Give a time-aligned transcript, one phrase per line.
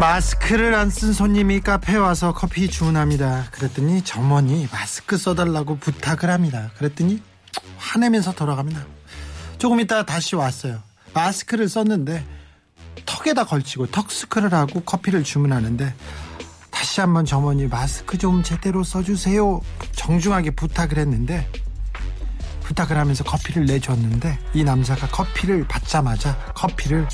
[0.00, 3.48] 마스크를 안 쓴 손님이 카페에 와서 커피 주문합니다.
[3.50, 6.70] 그랬더니 점원이 마스크 써달라고 부탁을 합니다.
[6.78, 7.22] 그랬더니
[7.76, 8.86] 화내면서 돌아갑니다.
[9.58, 10.78] 조금 있다가 다시 왔어요.
[11.12, 12.24] 마스크를 썼는데
[13.04, 15.94] 턱에다 걸치고 턱스크를 하고 커피를 주문하는데
[16.70, 19.60] 다시 한번 점원이 마스크 좀 제대로 써주세요.
[19.92, 21.46] 정중하게 부탁을 했는데
[22.62, 27.06] 부탁을 하면서 커피를 내줬는데 이 남자가 커피를 받자마자 커피를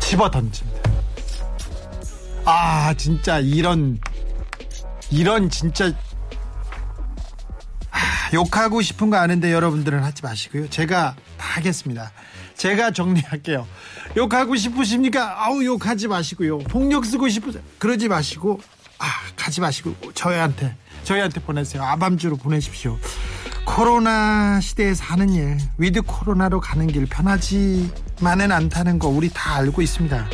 [0.00, 0.85] 집어 던집니다.
[2.46, 3.98] 아 진짜 이런
[5.10, 5.86] 이런 진짜
[7.90, 7.98] 아,
[8.32, 10.70] 욕하고 싶은 거 아는데 여러분들은 하지 마시고요.
[10.70, 12.12] 제가 다 하겠습니다.
[12.54, 13.66] 제가 정리할게요.
[14.16, 15.44] 욕하고 싶으십니까?
[15.44, 16.58] 아우 욕하지 마시고요.
[16.58, 17.62] 폭력 쓰고 싶으세요?
[17.78, 18.60] 그러지 마시고
[18.98, 19.06] 아
[19.36, 21.82] 가지 마시고 저희한테 저희한테 보내세요.
[21.82, 22.96] 아밤주로 보내십시오.
[23.64, 30.28] 코로나 시대에서 하는 일 with 코로나로 가는 길 편하지만은 않다는 거 우리 다 알고 있습니다.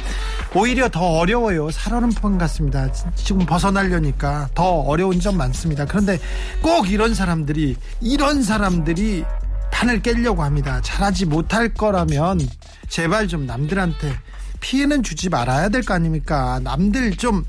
[0.54, 1.70] 오히려 더 어려워요.
[1.70, 2.90] 살얼음판 같습니다.
[3.14, 5.86] 지금 벗어나려니까 더 어려운 점 많습니다.
[5.86, 6.18] 그런데
[6.60, 9.24] 꼭 이런 사람들이 이런 사람들이
[9.72, 10.80] 판을 깨려고 합니다.
[10.82, 12.40] 잘하지 못할 거라면
[12.88, 14.12] 제발 좀 남들한테
[14.60, 16.60] 피해는 주지 말아야 될 거 아닙니까?
[16.62, 17.44] 남들 좀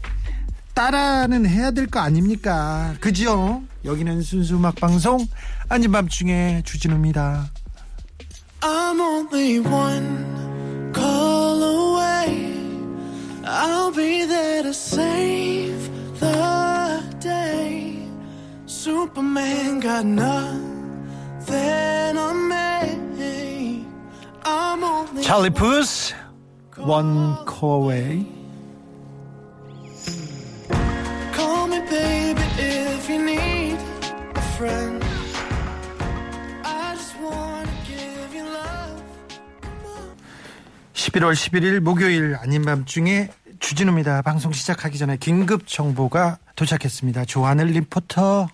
[0.73, 2.95] 따라는 해야 될 거 아닙니까?
[3.01, 3.61] 그죠?
[3.85, 5.27] 여기는 순수 음악 방송
[5.67, 7.51] 아닌 밤중에 주진우입니다.
[8.61, 11.52] I'm only one call.
[13.55, 15.77] I'll be there to save
[16.19, 17.95] the day.
[18.65, 20.57] Superman got nothing
[22.17, 23.85] on me.
[24.43, 26.15] I'm only 찰리 푸스
[26.79, 28.25] 원 코웨이
[31.35, 33.77] call me baby if you need
[34.33, 35.05] a friend.
[36.65, 39.03] I just wanna give you love.
[40.95, 43.29] 11월 11일 목요일 아닌 밤중에
[43.63, 44.21] 주진우입니다.
[44.21, 47.23] 방송 시작하기 전에 긴급 정보가 도착했습니다.
[47.25, 48.49] 조하늘 리포터.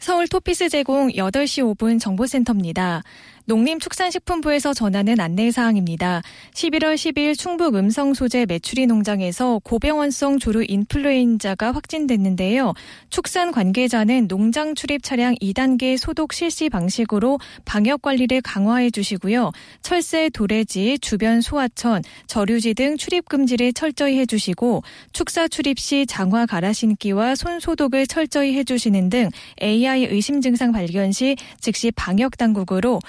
[0.00, 3.02] 서울 토피스 제공 8시 5분 정보센터입니다.
[3.46, 6.22] 농림축산식품부에서 전하는 안내사항입니다.
[6.52, 12.74] 11월 10일 충북 음성 소재 메추리 농장에서 고병원성 조류 인플루엔자가 확진됐는데요.
[13.08, 19.52] 축산 관계자는 농장 출입 차량 2단계 소독 실시 방식으로 방역 관리를 강화해 주시고요.
[19.80, 26.46] 철새, 도래지, 주변 소하천, 저류지 등 출입 금지를 철저히 해 주시고 축사 출입 시 장화
[26.46, 29.30] 갈아 신기와 손 소독을 철저히 해 주시는 등
[29.62, 33.00] AI 의심 증상 발견 시 즉시 방역 당국으로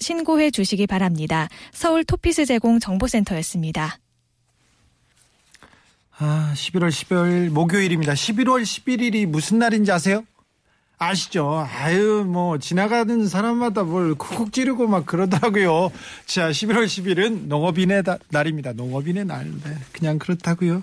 [0.00, 1.48] 신고해 주시기 바랍니다.
[1.72, 3.98] 서울 토피스 제공 정보센터였습니다.
[6.20, 8.12] 아, 11월 15일 목요일입니다.
[8.14, 10.24] 11월 11일이 무슨 날인지 아세요?
[11.00, 11.64] 아시죠?
[11.72, 15.92] 아유, 뭐, 지나가는 사람마다 뭘 쿡쿡 찌르고 막 그러더라고요.
[16.26, 18.72] 자, 11월 10일은 농업인의 다- 날입니다.
[18.72, 19.44] 농업인의 날.
[19.62, 20.82] 네, 그냥 그렇다고요.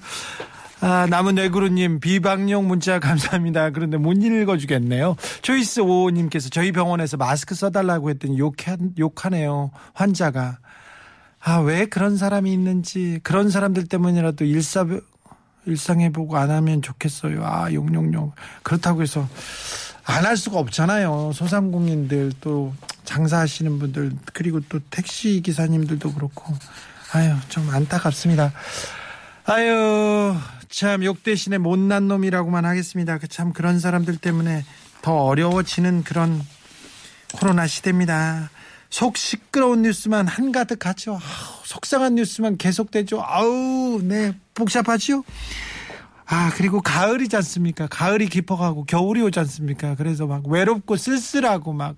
[0.82, 3.70] 아, 남은 외구루님, 비방용 문자 감사합니다.
[3.72, 5.16] 그런데 못 읽어주겠네요.
[5.42, 9.72] 초이스 오님께서 저희 병원에서 마스크 써달라고 했더니 욕하, 욕하네요.
[9.94, 10.60] 환자가.
[11.40, 14.86] 아, 왜 그런 사람이 있는지, 그런 사람들 때문이라도 일사,
[15.66, 17.44] 일상해보고 안 하면 좋겠어요.
[17.46, 18.34] 아, 용용용.
[18.64, 19.28] 그렇다고 해서
[20.08, 21.32] 안 할 수가 없잖아요.
[21.34, 22.74] 소상공인들 또
[23.06, 26.54] 장사하시는 분들 그리고 또 택시 기사님들도 그렇고
[27.14, 28.54] 아유 좀 안타깝습니다.
[29.46, 30.36] 아유
[30.70, 33.18] 참 욕 대신에 못난 놈이라고만 하겠습니다.
[33.18, 34.66] 그참 그런 사람들 때문에
[35.02, 36.42] 더 어려워지는 그런
[37.34, 38.50] 코로나 시대입니다.
[38.90, 41.14] 속 시끄러운 뉴스만 한가득 하죠.
[41.14, 43.22] 아우, 속상한 뉴스만 계속되죠.
[43.24, 45.24] 아우, 네, 복잡하죠.
[46.26, 47.88] 아, 그리고 가을이지 않습니까?
[47.88, 49.96] 가을이 깊어가고 겨울이 오지 않습니까?
[49.96, 51.96] 그래서 막 외롭고 쓸쓸하고 막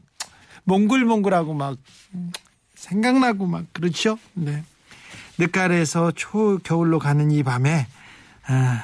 [0.66, 1.78] 몽글몽글하고 막
[2.14, 2.32] 음,
[2.76, 4.18] 생각나고 막 그렇죠?
[4.34, 4.64] 네.
[5.38, 7.88] 늦가을에서 초겨울로 가는 이 밤에
[8.48, 8.84] 아,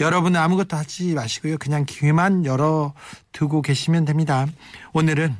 [0.00, 1.58] 여러분은 아무것도 하지 마시고요.
[1.58, 2.94] 그냥 귀만 열어
[3.32, 4.46] 두고 계시면 됩니다.
[4.92, 5.36] 오늘은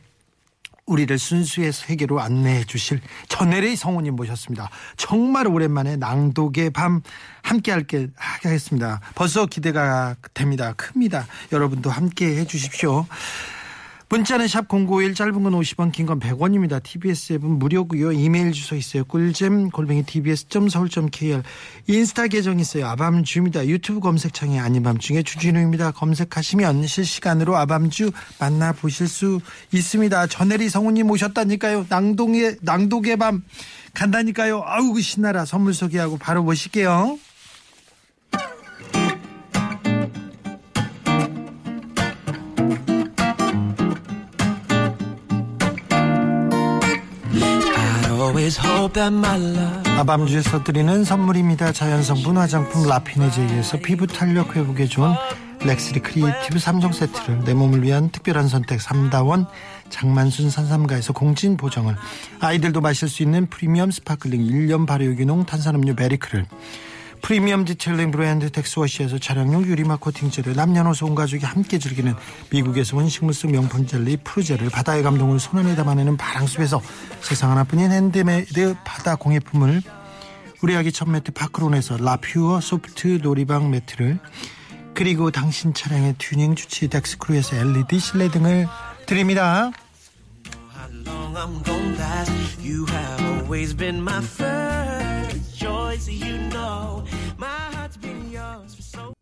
[0.86, 4.70] 우리를 순수의 세계로 안내해 주실 전혜리 성우님 모셨습니다.
[4.96, 7.02] 정말 오랜만에 낭독의 밤
[7.42, 9.00] 함께 할게 하겠습니다.
[9.14, 10.72] 벌써 기대가 됩니다.
[10.76, 11.26] 큽니다.
[11.52, 13.06] 여러분도 함께 해 주십시오.
[14.10, 16.82] 문자는 샵0951 짧은 건 50원 긴 건 100원입니다.
[16.82, 18.12] TBS 앱은 무료고요.
[18.12, 19.04] 이메일 주소 있어요.
[19.04, 21.42] 꿀잼 골뱅이 tbs.서울.kr
[21.86, 22.86] 인스타 계정 있어요.
[22.86, 23.66] 아밤주입니다.
[23.66, 25.90] 유튜브 검색창에 아닌 밤중에 주진우입니다.
[25.90, 28.10] 검색하시면 실시간으로 아밤주
[28.40, 29.40] 만나보실 수
[29.72, 30.26] 있습니다.
[30.28, 31.84] 전혜리 성우님 오셨다니까요.
[31.90, 33.44] 낭동의 낭독의 밤
[33.92, 34.62] 간다니까요.
[34.64, 37.18] 아우 신나라 선물 소개하고 바로 모실게요.
[49.98, 51.72] 아밤주에서 드리는 선물입니다.
[51.72, 55.12] 자연성분 화장품 라피네제이에서 피부 탄력 회복에 좋은
[55.60, 59.46] 렉스리 creative 3종 세트를 내 몸을 위한 특별한 선택 3다원
[59.90, 61.96] 장만순 산삼가에서 공진 보정을.
[62.40, 66.46] 아이들도 마실 수 있는 프리미엄 sparkling 1년 발효 기능 탄산음료 베리크를
[67.22, 72.14] 프리미엄 detailing 브랜드 텍스워시에서 차량용 유리막 코팅제를 남녀노소 온 가족이 함께 즐기는
[72.50, 76.80] 미국에서 온 식물성 명품 젤리 프루제를 바다의 감동을 손안에 담아내는 바랑숲에서
[77.20, 79.82] 세상 하나뿐인 핸드메이드 바다 공예품을
[80.62, 84.18] 우리 아기 첫 매트 파크론에서 라퓨어 소프트 놀이방 매트를
[84.94, 88.66] 그리고 당신 차량의 튜닝 주치 덱스크루에서 LED 실내등을
[89.06, 89.70] 드립니다.
[95.58, 97.02] joys that you know
[97.36, 99.12] my heart's been yours for so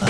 [0.00, 0.09] long.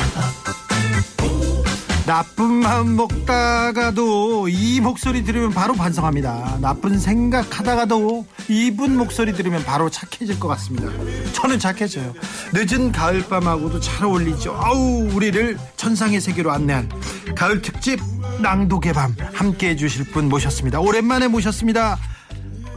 [2.11, 6.59] 나쁜 마음 먹다가도 이 목소리 들으면 바로 반성합니다.
[6.61, 10.89] 나쁜 생각 하다가도 이분 목소리 들으면 바로 착해질 것 같습니다.
[11.35, 12.13] 저는 착해져요.
[12.53, 14.59] 늦은 가을밤하고도 잘 어울리죠.
[14.61, 16.91] 아우 우리를 천상의 세계로 안내한
[17.37, 18.01] 가을 특집
[18.43, 20.81] 낭독의 밤 함께 해주실 분 모셨습니다.
[20.81, 21.97] 오랜만에 모셨습니다.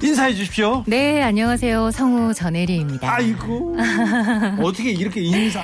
[0.04, 0.84] 인사해 주십시오.
[0.86, 1.90] 네, 안녕하세요.
[1.90, 3.12] 성우 전혜리입니다.
[3.12, 3.78] 아이고
[4.62, 5.64] 어떻게 이렇게 인사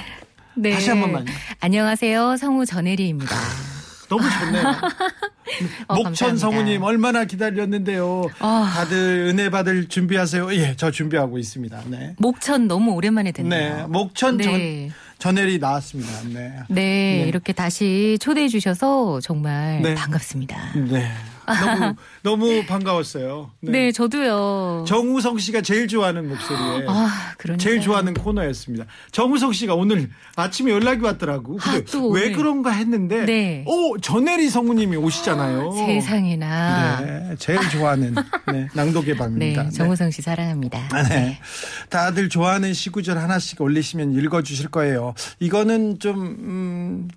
[0.59, 0.71] 네.
[0.71, 1.25] 다시 한 번만요.
[1.61, 2.35] 안녕하세요.
[2.37, 3.35] 성우 전혜리입니다.
[4.09, 4.63] 너무 좋네요.
[5.87, 6.37] 어, 목천.
[6.37, 8.27] 성우님 얼마나 기다렸는데요.
[8.39, 8.71] 아.
[8.75, 10.53] 다들 은혜 받을 준비하세요.
[10.55, 11.81] 예, 저 준비하고 있습니다.
[11.87, 12.15] 네.
[12.17, 13.87] 목천 너무 오랜만에 네, 듣네요.
[13.87, 14.43] 목천 네.
[14.43, 16.11] 전, 전혜리 나왔습니다.
[16.25, 16.53] 네.
[16.67, 16.75] 네,
[17.21, 17.25] 네.
[17.27, 19.95] 이렇게 다시 초대해 주셔서 정말 네.
[19.95, 20.73] 반갑습니다.
[20.89, 21.09] 네.
[21.55, 23.51] 너무, 너무 반가웠어요.
[23.61, 24.85] 네, 저도요.
[24.87, 26.85] 정우성 씨가 제일 좋아하는 목소리에.
[26.89, 28.85] 아, 그러니까 제일 좋아하는 코너였습니다.
[29.11, 31.57] 정우성 씨가 오늘 아침에 연락이 왔더라고.
[31.57, 32.33] 근데 아, 또 왜 오늘.
[32.33, 33.63] 그런가 했는데, 네.
[33.67, 35.71] 오 전혜리 성우님이 오시잖아요.
[35.71, 36.99] 세상에나.
[37.01, 38.15] 네, 제일 좋아하는
[38.51, 39.69] 네, 낭독의 네, 밤입니다.
[39.69, 40.79] 정우성 씨 사랑합니다.
[40.91, 41.39] 아, 네.
[41.89, 45.13] 다들 좋아하는 시구절 하나씩 올리시면 읽어주실 거예요.
[45.39, 47.07] 이거는 좀, 음,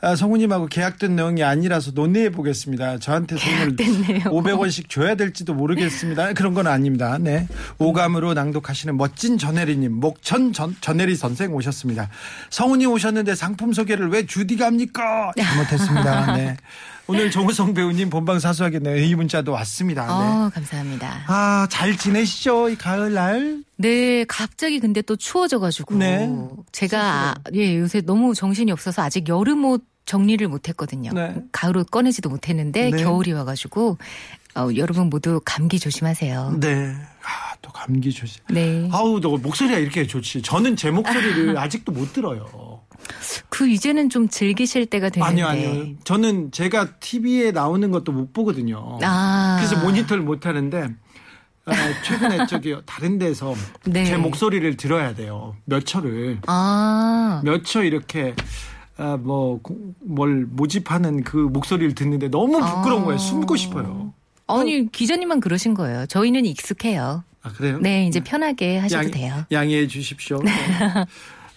[0.00, 2.98] 아, 성우님하고 계약된 내용이 아니라서 논의해 보겠습니다.
[2.98, 4.20] 저한테 돈을 계약됐네요.
[4.30, 6.32] 500원씩 줘야 될지도 모르겠습니다.
[6.34, 7.18] 그런 건 아닙니다.
[7.18, 7.46] 네.
[7.78, 12.08] 오감으로 낭독하시는 멋진 전혜리님, 목천 전, 전혜리 선생 오셨습니다.
[12.50, 15.32] 성우님 오셨는데 상품 소개를 왜 주디가 합니까?
[15.36, 16.36] 잘못했습니다.
[16.36, 16.56] 네.
[17.06, 18.96] 오늘 정우성 배우님 본방 사수하겠네요.
[18.96, 20.06] 이 문자도 왔습니다.
[20.06, 20.10] 네.
[20.10, 21.24] 어, 감사합니다.
[21.26, 22.70] 아, 잘 지내시죠?
[22.70, 23.62] 이 가을날?
[23.76, 26.30] 네, 갑자기 근데 또 추워져가지고 네.
[26.72, 31.12] 제가 아, 예 요새 너무 정신이 없어서 아직 여름 옷 정리를 못했거든요.
[31.12, 31.34] 네.
[31.52, 33.02] 가을 옷 꺼내지도 못했는데 네.
[33.02, 33.98] 겨울이 와가지고
[34.56, 36.58] 어, 여러분 모두 감기 조심하세요.
[36.60, 36.94] 네.
[37.22, 38.42] 아, 또 감기 조심.
[38.50, 38.88] 네.
[38.92, 40.42] 아우, 너 목소리가 이렇게 좋지.
[40.42, 42.80] 저는 제 목소리를 아직도 못 들어요.
[43.48, 45.42] 그 이제는 좀 즐기실 때가 됐는데.
[45.42, 45.94] 아니요, 아니요.
[46.04, 48.98] 저는 제가 TV에 나오는 것도 못 보거든요.
[49.02, 49.56] 아.
[49.58, 50.88] 그래서 모니터를 못 하는데,
[51.64, 51.72] 아,
[52.04, 54.04] 최근에 저기 다른 데서 네.
[54.04, 55.56] 제 목소리를 들어야 돼요.
[55.64, 56.38] 몇 초를.
[56.46, 57.40] 아.
[57.44, 58.34] 몇초 이렇게,
[58.96, 63.04] 아, 뭐, 고- 뭘 모집하는 그 목소리를 듣는데 너무 부끄러운 아.
[63.06, 63.18] 거예요.
[63.18, 64.12] 숨고 싶어요.
[64.46, 66.06] 아니 기자님만 그러신 거예요.
[66.06, 67.24] 저희는 익숙해요.
[67.42, 67.78] 아, 그래요?
[67.80, 69.44] 네, 이제 편하게 하셔도 돼요.
[69.52, 70.38] 양해해 주십시오.
[70.44, 70.50] 네.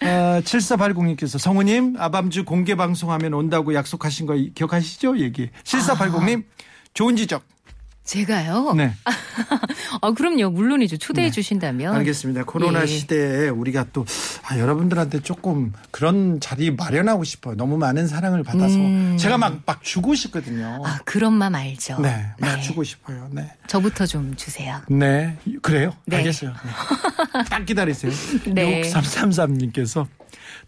[0.01, 5.19] 아, 7480님께서 성우님 아밤주 공개 방송하면 온다고 약속하신 거 기억하시죠?
[5.19, 5.49] 얘기.
[5.63, 6.43] 7480님
[6.93, 7.43] 좋은 지적.
[8.07, 8.73] 제가요?
[8.73, 8.93] 네.
[10.01, 10.49] 아, 그럼요.
[10.49, 10.95] 물론이죠.
[10.97, 11.93] 초대해 주신다면.
[11.93, 12.45] 알겠습니다.
[12.45, 12.87] 코로나 예.
[12.87, 14.05] 시대에 우리가 또
[14.47, 17.55] 아, 여러분들한테 조금 그런 자리 마련하고 싶어요.
[17.55, 19.17] 너무 많은 사랑을 받아서 음.
[19.19, 20.81] 제가 막 막 주고 싶거든요.
[20.85, 21.99] 아, 그런 맘 알죠.
[21.99, 23.27] 네, 막 주고 싶어요.
[23.31, 23.51] 네.
[23.67, 24.81] 저부터 좀 주세요.
[24.89, 25.93] 네, 그래요?
[26.05, 26.17] 네.
[26.17, 26.51] 알겠어요.
[26.51, 27.43] 네.
[27.49, 28.11] 딱 기다리세요.
[28.47, 28.81] 네.
[28.83, 30.07] 6333님께서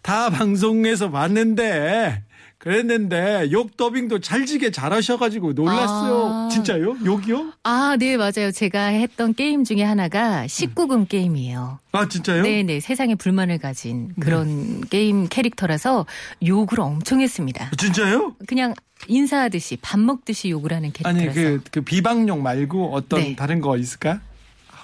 [0.02, 2.22] 다 방송에서 봤는데
[2.60, 6.26] 그랬는데 욕 더빙도 찰지게 잘하셔가지고 놀랐어요.
[6.28, 6.48] 아.
[6.52, 6.98] 진짜요?
[7.06, 7.54] 욕이요?
[7.62, 8.52] 아, 네, 맞아요.
[8.54, 11.78] 제가 했던 게임 중에 하나가 19금 게임이에요.
[11.92, 12.42] 아 진짜요?
[12.42, 16.04] 네네, 세상에 불만을 가진 그런 게임 캐릭터라서
[16.46, 17.70] 욕을 엄청 했습니다.
[17.78, 18.36] 진짜요?
[18.46, 18.74] 그냥
[19.08, 21.62] 인사하듯이 밥 먹듯이 욕을 하는 아니 캐릭터라서.
[21.64, 23.36] 그, 그 비방용 말고 어떤 네.
[23.36, 24.20] 다른 거 있을까?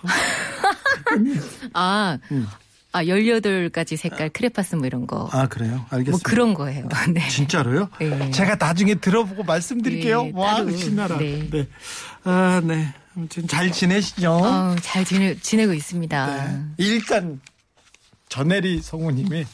[1.75, 2.47] 아, 음.
[2.96, 5.28] 아, 18가지 색깔 크레파스 뭐 이런 거.
[5.30, 5.84] 아 그래요?
[5.90, 6.10] 알겠습니다.
[6.12, 6.88] 뭐 그런 거예요.
[7.12, 7.28] 네.
[7.28, 7.90] 진짜로요?
[8.00, 8.30] 네.
[8.30, 10.24] 제가 나중에 들어보고 말씀드릴게요.
[10.24, 10.70] 네, 와, 따로.
[10.74, 11.18] 신나라.
[11.18, 11.46] 네.
[11.50, 11.68] 네.
[12.24, 12.94] 아, 네.
[13.14, 14.32] 아무튼 잘 지내시죠?
[14.32, 16.26] 어, 잘 지내, 지내고 있습니다.
[16.46, 16.60] 네.
[16.78, 17.40] 일단
[18.30, 19.46] 전혜리 성우님의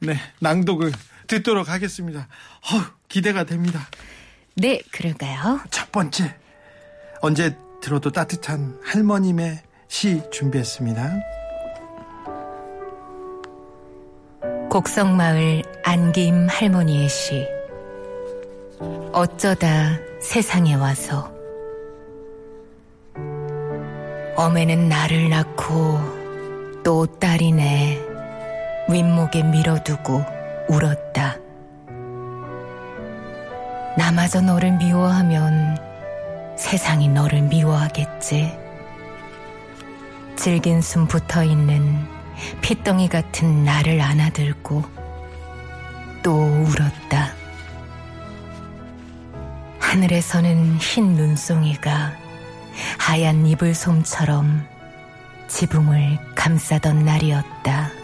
[0.00, 0.92] 네 낭독을
[1.26, 2.20] 듣도록 하겠습니다.
[2.20, 3.86] 어, 기대가 됩니다.
[4.54, 5.60] 네, 그럴까요?
[5.70, 6.36] 첫 번째
[7.20, 11.41] 언제 들어도 따뜻한 할머님의 시 준비했습니다.
[14.72, 17.46] 곡성마을 안기임 할머니의 시.
[19.12, 21.30] 어쩌다 세상에 와서.
[24.34, 26.00] 어매는 나를 낳고
[26.82, 28.00] 또 딸이네
[28.88, 30.24] 윗목에 밀어두고
[30.70, 31.36] 울었다.
[33.98, 35.76] 나마저 너를 미워하면
[36.56, 38.58] 세상이 너를 미워하겠지.
[40.34, 42.21] 질긴 숨 붙어 있는
[42.60, 44.82] 핏덩이 같은 나를 안아들고
[46.22, 47.34] 또 울었다.
[49.78, 52.12] 하늘에서는 흰 눈송이가
[52.98, 54.66] 하얀 이불 솜처럼
[55.48, 58.01] 지붕을 감싸던 날이었다.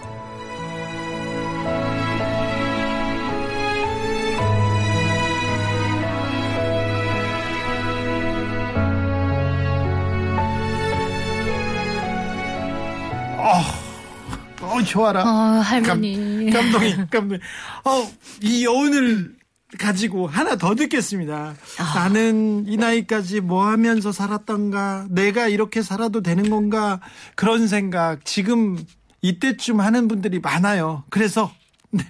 [14.89, 15.23] 어, 좋아라.
[15.23, 16.51] 어, 할머니.
[16.51, 17.41] 감, 감동이, 감동이.
[17.85, 18.11] 어,
[18.43, 19.37] 이 여운을
[19.79, 21.55] 가지고 하나 더 듣겠습니다.
[21.95, 27.01] 나는 이 나이까지 뭐 하면서 살았던가, 내가 이렇게 살아도 되는 건가,
[27.35, 28.83] 그런 생각, 지금
[29.21, 31.05] 이때쯤 하는 분들이 많아요.
[31.11, 31.53] 그래서,
[31.91, 32.05] 네.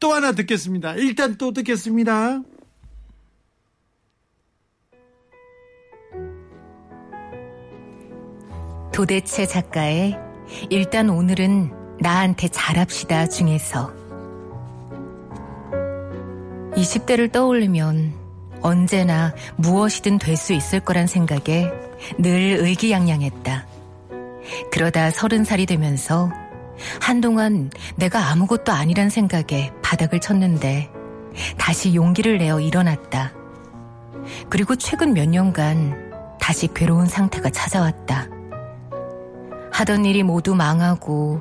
[0.00, 0.94] 또 하나 듣겠습니다.
[0.94, 2.40] 일단 또 듣겠습니다.
[8.94, 10.18] 도대체 작가의
[10.70, 13.92] 일단 오늘은 나한테 잘합시다 중에서
[16.74, 18.12] 20대를 떠올리면
[18.60, 21.70] 언제나 무엇이든 될 수 있을 거란 생각에
[22.18, 23.66] 늘 의기양양했다.
[24.70, 26.30] 그러다 서른 살이 되면서
[27.00, 30.90] 한동안 내가 아무것도 아니란 생각에 바닥을 쳤는데
[31.56, 33.32] 다시 용기를 내어 일어났다.
[34.48, 38.28] 그리고 최근 몇 년간 다시 괴로운 상태가 찾아왔다.
[39.72, 41.40] 하던 일이 모두 망하고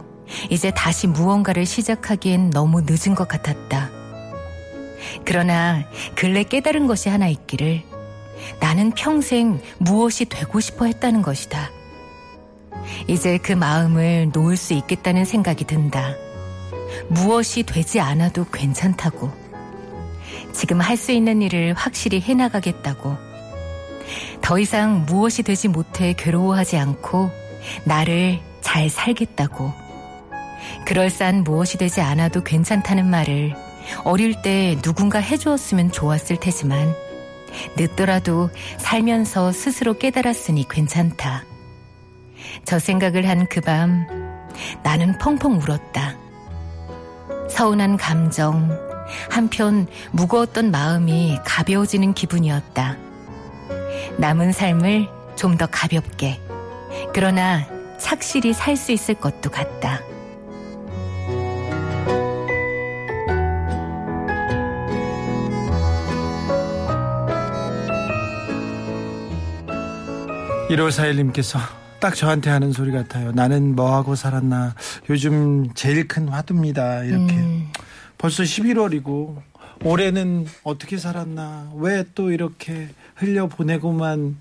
[0.49, 3.89] 이제 다시 무언가를 시작하기엔 너무 늦은 것 같았다.
[5.25, 5.83] 그러나
[6.15, 7.83] 근래 깨달은 것이 하나 있기를
[8.59, 11.71] 나는 평생 무엇이 되고 싶어 했다는 것이다.
[13.07, 16.15] 이제 그 마음을 놓을 수 있겠다는 생각이 든다.
[17.09, 19.31] 무엇이 되지 않아도 괜찮다고.
[20.53, 23.17] 지금 할 수 있는 일을 확실히 해나가겠다고.
[24.41, 27.29] 더 이상 무엇이 되지 못해 괴로워하지 않고
[27.83, 29.86] 나를 잘 살겠다고.
[30.85, 33.53] 그럴싸한 무엇이 되지 않아도 괜찮다는 말을
[34.03, 36.93] 어릴 때 누군가 해주었으면 좋았을 테지만
[37.77, 41.43] 늦더라도 살면서 스스로 깨달았으니 괜찮다.
[42.65, 44.05] 저 생각을 한 그 밤
[44.83, 46.15] 나는 펑펑 울었다.
[47.49, 48.69] 서운한 감정,
[49.29, 52.97] 한편 무거웠던 마음이 가벼워지는 기분이었다.
[54.17, 56.39] 남은 삶을 좀 더 가볍게,
[57.13, 57.65] 그러나
[57.99, 60.01] 착실히 살 수 있을 것도 같다.
[70.69, 71.59] 일5 4 1님께서
[71.99, 73.31] 딱 저한테 하는 소리 같아요.
[73.31, 74.75] 나는 뭐하고 살았나.
[75.09, 77.03] 요즘 제일 큰 화두입니다.
[77.03, 77.33] 이렇게.
[77.35, 77.71] 음,
[78.17, 79.41] 벌써 11월이고,
[79.83, 81.71] 올해는 어떻게 살았나.
[81.75, 84.37] 왜 또 이렇게 흘려보내고만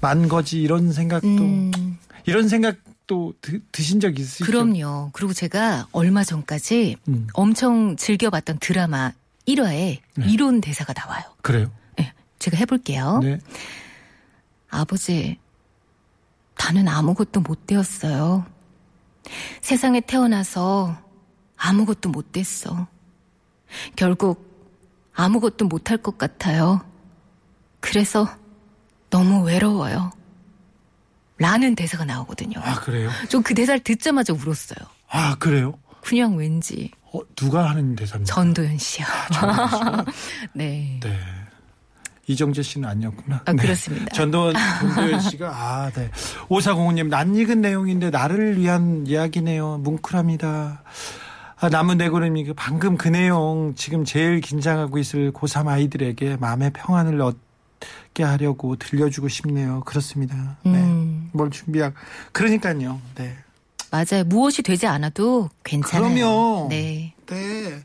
[0.00, 0.60] 만 거지.
[0.60, 4.44] 이런 생각도, 음, 이런 생각도 드, 드신 적 있으시죠?
[4.44, 5.10] 그럼요.
[5.12, 7.28] 그리고 제가 얼마 전까지 음.
[7.32, 9.12] 엄청 즐겨봤던 드라마
[9.46, 9.98] 1화에
[10.28, 11.22] 이론 대사가 나와요.
[11.42, 11.70] 그래요?
[11.96, 13.20] 네, 제가 해볼게요.
[13.22, 13.38] 네.
[14.70, 15.38] 아버지,
[16.62, 18.44] 나는 아무것도 못 되었어요.
[19.62, 20.94] 세상에 태어나서
[21.56, 22.86] 아무것도 못 됐어.
[23.96, 24.46] 결국
[25.14, 26.84] 아무것도 못할 것 같아요.
[27.80, 28.28] 그래서
[29.08, 30.10] 너무 외로워요.
[31.38, 32.60] 라는 대사가 나오거든요.
[32.62, 33.10] 아, 그래요?
[33.30, 34.86] 저그 대사를 듣자마자 울었어요.
[35.08, 35.78] 아, 그래요?
[36.02, 38.34] 그냥 왠지 어, 누가 하는 대사입니까?
[38.34, 39.06] 전도연 씨요.
[39.32, 40.04] 전도연
[40.52, 41.00] 네.
[41.02, 41.39] 네.
[42.30, 43.42] 이정재 씨는 아니었구나.
[43.44, 43.62] 아, 네.
[43.62, 44.06] 그렇습니다.
[44.14, 46.10] 전도연, 전도연 씨가, 아, 네.
[46.48, 49.78] 오사공호님, 낯익은 내용인데 나를 위한 이야기네요.
[49.78, 50.82] 뭉클합니다.
[51.62, 57.20] 아, 남은 내고름이 그 방금 그 내용 지금 제일 긴장하고 있을 고3 아이들에게 마음의 평안을
[57.20, 59.80] 얻게 하려고 들려주고 싶네요.
[59.84, 60.56] 그렇습니다.
[60.64, 60.72] 네.
[60.72, 61.28] 음.
[61.32, 61.92] 뭘 준비하,
[62.32, 63.00] 그러니까요.
[63.16, 63.36] 네.
[63.90, 64.24] 맞아요.
[64.24, 66.14] 무엇이 되지 않아도 괜찮아요.
[66.14, 66.66] 그럼요.
[66.70, 67.12] 네.
[67.26, 67.82] 네.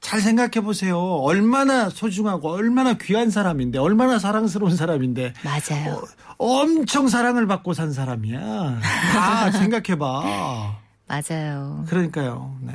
[0.00, 0.98] 잘 생각해 보세요.
[0.98, 6.02] 얼마나 소중하고 얼마나 귀한 사람인데, 얼마나 사랑스러운 사람인데, 맞아요.
[6.38, 8.80] 어, 엄청 사랑을 받고 산 사람이야.
[9.12, 10.78] 다 생각해 봐.
[11.08, 11.84] 맞아요.
[11.88, 12.56] 그러니까요.
[12.62, 12.74] 네.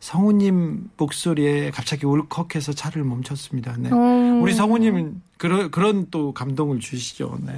[0.00, 3.76] 성우님 목소리에 갑자기 울컥해서 차를 멈췄습니다.
[3.78, 3.90] 네.
[3.92, 3.96] 어.
[4.42, 7.38] 우리 성우님은 그런 그런 또 감동을 주시죠.
[7.40, 7.52] 네.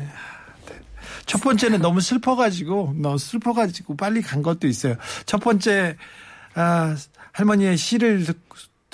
[0.66, 0.80] 네.
[1.24, 4.96] 첫 번째는 너무 슬퍼가지고 너무 슬퍼가지고 빨리 간 것도 있어요.
[5.24, 5.96] 첫 번째
[6.54, 6.94] 아,
[7.32, 8.26] 할머니의 시를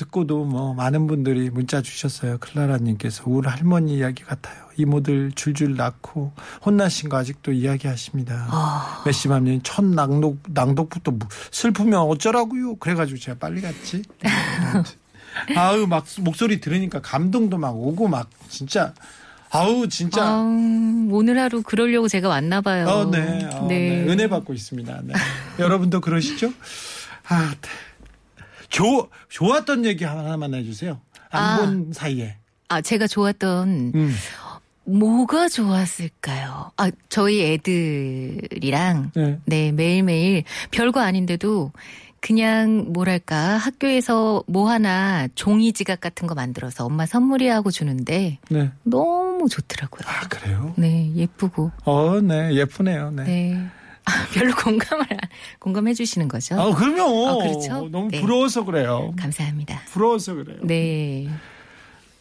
[0.01, 2.39] 듣, 듣고도 뭐 많은 분들이 문자 주셨어요.
[2.39, 4.57] 클라라님께서 우리 할머니 이야기 같아요.
[4.77, 6.33] 이모들 줄줄 낳고
[6.65, 9.03] 혼나신 거 아직도 이야기하십니다.
[9.05, 12.77] 메시맘님 첫 낭독 낭독부터 뭐 슬프면 어쩌라고요?
[12.77, 14.03] 그래가지고 제가 빨리 갔지.
[15.57, 18.95] 아우 막 목소리 들으니까 감동도 막 오고 막 진짜
[19.51, 20.41] 아우 진짜 아,
[21.11, 22.87] 오늘 하루 그러려고 제가 왔나 봐요.
[22.89, 23.45] 어, 네.
[23.53, 24.07] 어, 네.
[24.09, 25.01] 은혜 받고 있습니다.
[25.05, 25.15] 네.
[25.59, 26.53] 여러분도 그러시죠?
[27.29, 27.69] 아, 네.
[28.71, 31.01] 조, 좋았던 얘기 하나만 해주세요.
[31.31, 31.57] 안 아.
[31.59, 32.37] 본 사이에.
[32.69, 34.15] 아, 제가 좋았던 음.
[34.85, 36.73] 뭐가 좋았을까요?
[36.77, 39.39] 아, 저희 애들이랑 네.
[39.45, 41.73] 네, 매일매일 별거 아닌데도
[42.21, 48.71] 그냥 뭐랄까 학교에서 뭐 하나 종이 지갑 같은 거 만들어서 엄마 선물이 하고 주는데 네.
[48.83, 50.03] 너무 좋더라고요.
[50.07, 50.75] 아, 그래요?
[50.77, 51.71] 네, 예쁘고.
[51.85, 52.55] 어, 네.
[52.55, 53.11] 예쁘네요.
[53.13, 53.25] 네.
[53.25, 53.71] 네.
[54.05, 55.19] 아, 별로 공감을 안-
[55.59, 56.61] 공감해 주시는 거죠?
[56.61, 57.29] 아, 그럼요.
[57.29, 57.89] 아, 그렇죠?
[57.89, 58.21] 너무 네.
[58.21, 59.13] 부러워서 그래요.
[59.19, 59.83] 감사합니다.
[59.93, 60.59] 부러워서 그래요.
[60.63, 61.29] 네.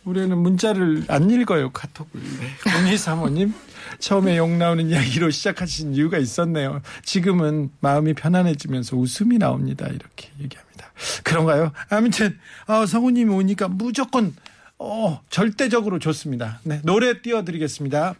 [0.06, 2.22] 우리는 문자를 안 읽어요, 카톡을.
[2.22, 2.72] 네.
[2.72, 3.54] 공희 사모님,
[4.00, 6.82] 처음에 욕 나오는 이야기로 시작하신 이유가 있었네요.
[7.04, 9.88] 지금은 마음이 편안해지면서 웃음이 나옵니다.
[9.88, 10.92] 이렇게 얘기합니다.
[11.24, 11.72] 그런가요?
[11.90, 14.34] 아무튼, 아, 성우님이 오니까 무조건,
[14.80, 16.60] 어, 절대적으로 좋습니다.
[16.64, 18.16] 네, 노래 띄워드리겠습니다.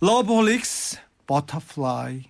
[0.00, 2.22] 러브홀릭스, 버터플라이.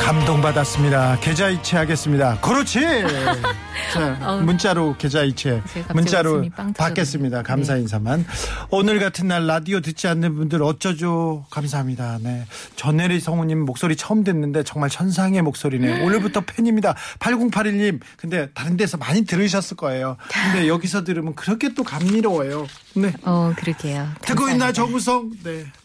[0.00, 1.18] 감동받았습니다.
[1.20, 2.38] 계좌 이체 하겠습니다.
[2.40, 2.80] 그렇지!
[3.94, 4.42] 자, 어우.
[4.42, 5.62] 문자로 계좌 이체.
[5.72, 6.44] 제가 갑자기 문자로.
[6.76, 7.42] 받겠습니다.
[7.42, 7.80] 감사 네.
[7.80, 8.26] 인사만.
[8.70, 11.46] 오늘 같은 날 라디오 듣지 않는 분들 어쩌죠?
[11.50, 12.18] 감사합니다.
[12.20, 12.44] 네.
[12.76, 16.02] 전혜리 성우님 목소리 처음 듣는데 정말 천상의 목소리네요.
[16.04, 16.94] 오늘부터 팬입니다.
[17.18, 18.00] 8081님.
[18.16, 20.16] 근데 다른 데서 많이 들으셨을 거예요.
[20.52, 22.66] 근데 여기서 들으면 그렇게 또 감미로워요.
[22.96, 23.12] 네.
[23.24, 24.08] 어, 그러게요.
[24.22, 24.72] 듣고 있나 감사합니다.
[24.72, 25.30] 정우성?
[25.44, 25.50] 네.
[25.52, 25.81] 정우성,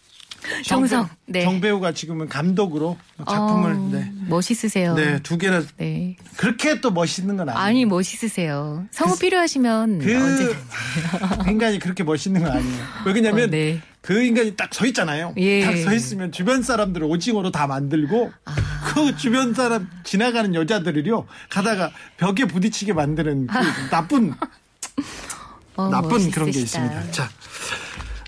[0.66, 1.44] 정배우- 네.
[1.44, 4.12] 정배우가 지금은 감독으로 작품을 어, 네.
[4.28, 4.96] 멋있으세요.
[4.96, 6.16] 네, 두 개나 네.
[6.38, 7.64] 그렇게 또 멋있는 건 아니에요.
[7.64, 8.86] 아니 멋있으세요.
[8.92, 10.56] 성우 필요하시면 그 언제
[11.52, 12.84] 인간이 그렇게 멋있는 건 아니에요.
[13.06, 13.82] 왜냐면 어, 네.
[14.02, 15.34] 그 인간이 딱 서 있잖아요.
[15.38, 15.66] 예.
[15.66, 18.56] 딱서 있으면 주변 사람들을 오징어로 다 만들고 아.
[18.94, 23.54] 그 주변 사람 지나가는 여자들을요 가다가 벽에 부딪히게 만드는 그
[23.92, 24.34] 나쁜
[25.76, 26.84] 어, 나쁜 그런 게 멋있으시다.
[26.86, 27.12] 있습니다.
[27.12, 27.30] 자,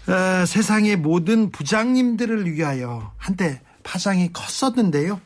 [0.10, 5.22] 어, 세상의 모든 부장님들을 위하여 한때 파장이 컸었는데요.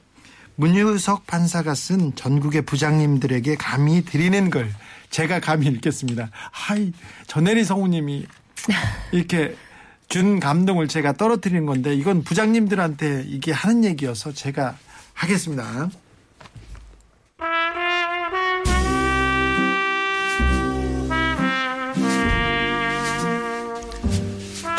[0.56, 4.70] 문유석 판사가 쓴 전국의 부장님들에게 감히 드리는 걸
[5.10, 6.30] 제가 감히 읽겠습니다.
[6.52, 6.92] 하이
[7.28, 8.26] 전혜리 성우님이
[9.14, 9.56] 이렇게
[10.10, 14.78] 준 감동을 제가 떨어뜨리는 건데 이건 부장님들한테 이게 하는 얘기여서 제가
[15.14, 15.90] 하겠습니다.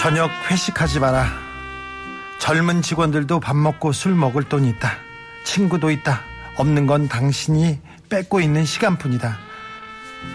[0.05, 1.33] 저녁 회식하지 마라.
[2.39, 4.93] 젊은 직원들도 밥 먹고 술 먹을 돈이 있다.
[5.45, 6.21] 친구도 있다.
[6.57, 9.39] 없는 건 당신이 뺏고 있는 시간뿐이다.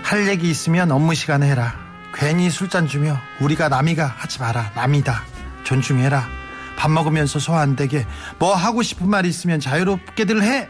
[0.01, 1.75] 할 얘기 있으면 업무 시간에 해라.
[2.15, 4.71] 괜히 술잔 주며 우리가 남이가 하지 마라.
[4.73, 5.21] 남이다.
[5.65, 6.27] 존중해라.
[6.75, 8.07] 밥 먹으면서 소화 안 되게
[8.39, 10.67] 뭐 하고 싶은 말 있으면 자유롭게들 해.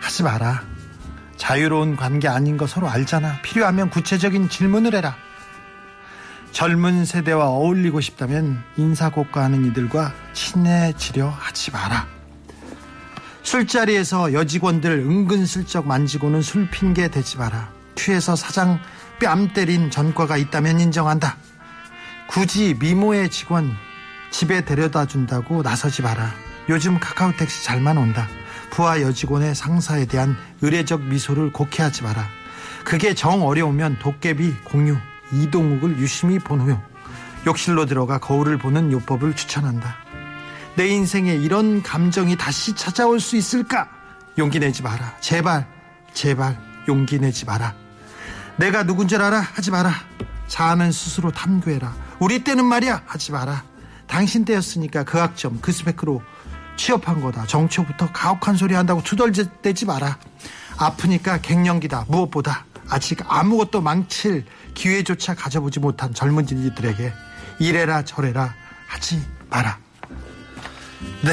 [0.00, 0.62] 하지 마라.
[1.36, 3.42] 자유로운 관계 아닌 거 서로 알잖아.
[3.42, 5.14] 필요하면 구체적인 질문을 해라.
[6.58, 12.08] 젊은 세대와 어울리고 싶다면 인사고과하는 이들과 친해지려 하지 마라.
[13.44, 17.70] 술자리에서 여직원들 은근슬쩍 만지고는 술 핑계 대지 마라.
[17.94, 18.80] 취해서 사장
[19.20, 21.36] 뺨 때린 전과가 있다면 인정한다.
[22.26, 23.70] 굳이 미모의 직원
[24.32, 26.34] 집에 데려다 준다고 나서지 마라.
[26.68, 28.26] 요즘 카카오 택시 잘만 온다.
[28.70, 32.26] 부하 여직원의 상사에 대한 의례적 미소를 곡해하지 마라.
[32.82, 34.96] 그게 정 어려우면 도깨비 공유
[35.32, 36.78] 이동욱을 유심히 본 후
[37.46, 39.96] 욕실로 들어가 거울을 보는 요법을 추천한다.
[40.76, 43.88] 내 인생에 이런 감정이 다시 찾아올 수 있을까?
[44.36, 45.16] 용기 내지 마라.
[45.20, 45.66] 제발,
[46.12, 47.74] 제발 용기 내지 마라.
[48.56, 49.40] 내가 누군 줄 알아?
[49.40, 49.92] 하지 마라.
[50.48, 51.94] 자아는 스스로 탐구해라.
[52.18, 53.02] 우리 때는 말이야.
[53.06, 53.62] 하지 마라.
[54.06, 56.22] 당신 때였으니까 그 학점, 그 스펙으로
[56.76, 57.46] 취업한 거다.
[57.46, 60.16] 정초부터 가혹한 소리 한다고 투덜대지 마라.
[60.76, 62.06] 아프니까 갱년기다.
[62.08, 67.12] 무엇보다 아직 아무것도 망칠 기회조차 가져보지 못한 젊은이들에게
[67.58, 68.54] 이래라 저래라
[68.86, 69.20] 하지
[69.50, 69.78] 마라.
[71.22, 71.32] 네.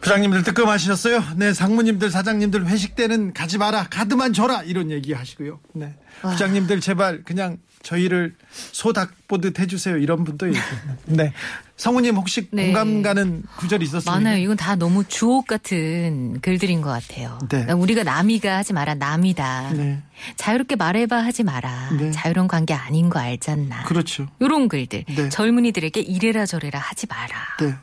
[0.00, 1.22] 부장님들 뜨끔하셨어요?
[1.36, 3.86] 네, 상무님들, 사장님들 회식 때는 가지 마라.
[3.88, 4.64] 카드만 줘라.
[4.64, 5.60] 이런 얘기 하시고요.
[5.74, 5.94] 네.
[6.22, 9.96] 부장님들 제발 그냥 저희를 소닭 보듯 해주세요.
[9.98, 10.58] 이런 분도 있고.
[11.06, 11.32] 네.
[11.76, 12.66] 성우님 혹시 네.
[12.66, 14.12] 공감 가는 구절이 있었습니까?
[14.12, 14.38] 많아요.
[14.38, 17.38] 이건 다 너무 주옥 같은 글들인 것 같아요.
[17.42, 17.48] 네.
[17.48, 19.72] 그러니까 우리가 남이가 하지 마라, 남이다.
[19.72, 20.02] 네.
[20.36, 21.90] 자유롭게 말해봐 하지 마라.
[21.98, 22.10] 네.
[22.12, 23.82] 자유로운 관계 아닌 거 알잖나.
[23.84, 24.28] 그렇죠.
[24.40, 25.04] 요런 글들.
[25.08, 25.28] 네.
[25.28, 27.34] 젊은이들에게 이래라 저래라 하지 마라.
[27.60, 27.74] 네.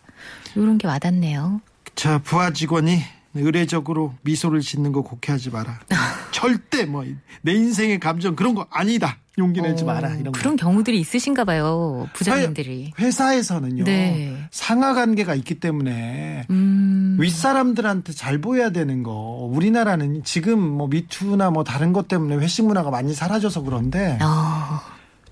[0.55, 1.61] 요런 게 와닿네요.
[1.95, 3.01] 자, 부하 직원이
[3.33, 5.79] 의례적으로 미소를 짓는 거 곡해하지 마라.
[6.31, 7.03] 절대 뭐
[7.41, 9.17] 내 인생의 감정 그런 거 아니다.
[9.39, 10.09] 용기 내지 마라.
[10.15, 10.29] 이런 거.
[10.29, 12.07] 어, 그런 경우들이 있으신가 봐요.
[12.13, 12.93] 부장님들이.
[12.99, 13.83] 회, 회사에서는요.
[13.85, 14.37] 네.
[14.51, 17.17] 상하 관계가 있기 때문에 음.
[17.19, 19.11] 윗사람들한테 잘 보여야 되는 거.
[19.51, 24.79] 우리나라는 지금 뭐 미투나 뭐 다른 것 때문에 회식 문화가 많이 사라져서 그런데 어,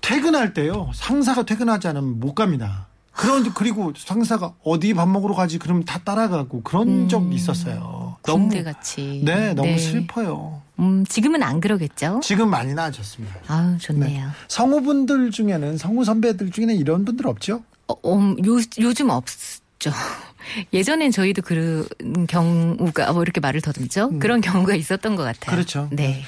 [0.00, 0.90] 퇴근할 때요.
[0.94, 2.88] 상사가 퇴근하지 않으면 못 갑니다.
[3.12, 8.16] 그런데 그리고 상사가 어디 밥 먹으러 가지 그러면 다 따라가고 그런 적이 있었어요.
[8.22, 8.48] 너무 음.
[8.48, 9.22] 군대 같이.
[9.24, 10.62] 네, 너무 슬퍼요.
[10.78, 12.20] 음, 지금은 안 그러겠죠?
[12.22, 13.36] 지금 많이 나아졌습니다.
[13.48, 14.30] 아유, 좋네요.
[14.48, 17.62] 성우분들 중에는 성우 선배들 중에는 이런 분들 없죠?
[17.88, 19.90] 어, 음, 요, 요즘 없죠.
[20.72, 21.86] 예전엔 저희도 그런
[22.28, 24.18] 경우가, 뭐 이렇게 말을 더듬죠?
[24.18, 25.52] 그런 경우가 있었던 것 같아요.
[25.52, 25.56] 음.
[25.56, 25.88] 그렇죠.
[25.92, 26.22] 네.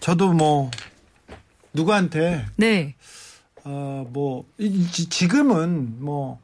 [0.00, 0.70] 저도 뭐
[1.72, 2.94] 누구한테 네.
[3.64, 4.44] 어뭐
[5.10, 6.38] 지금은 뭐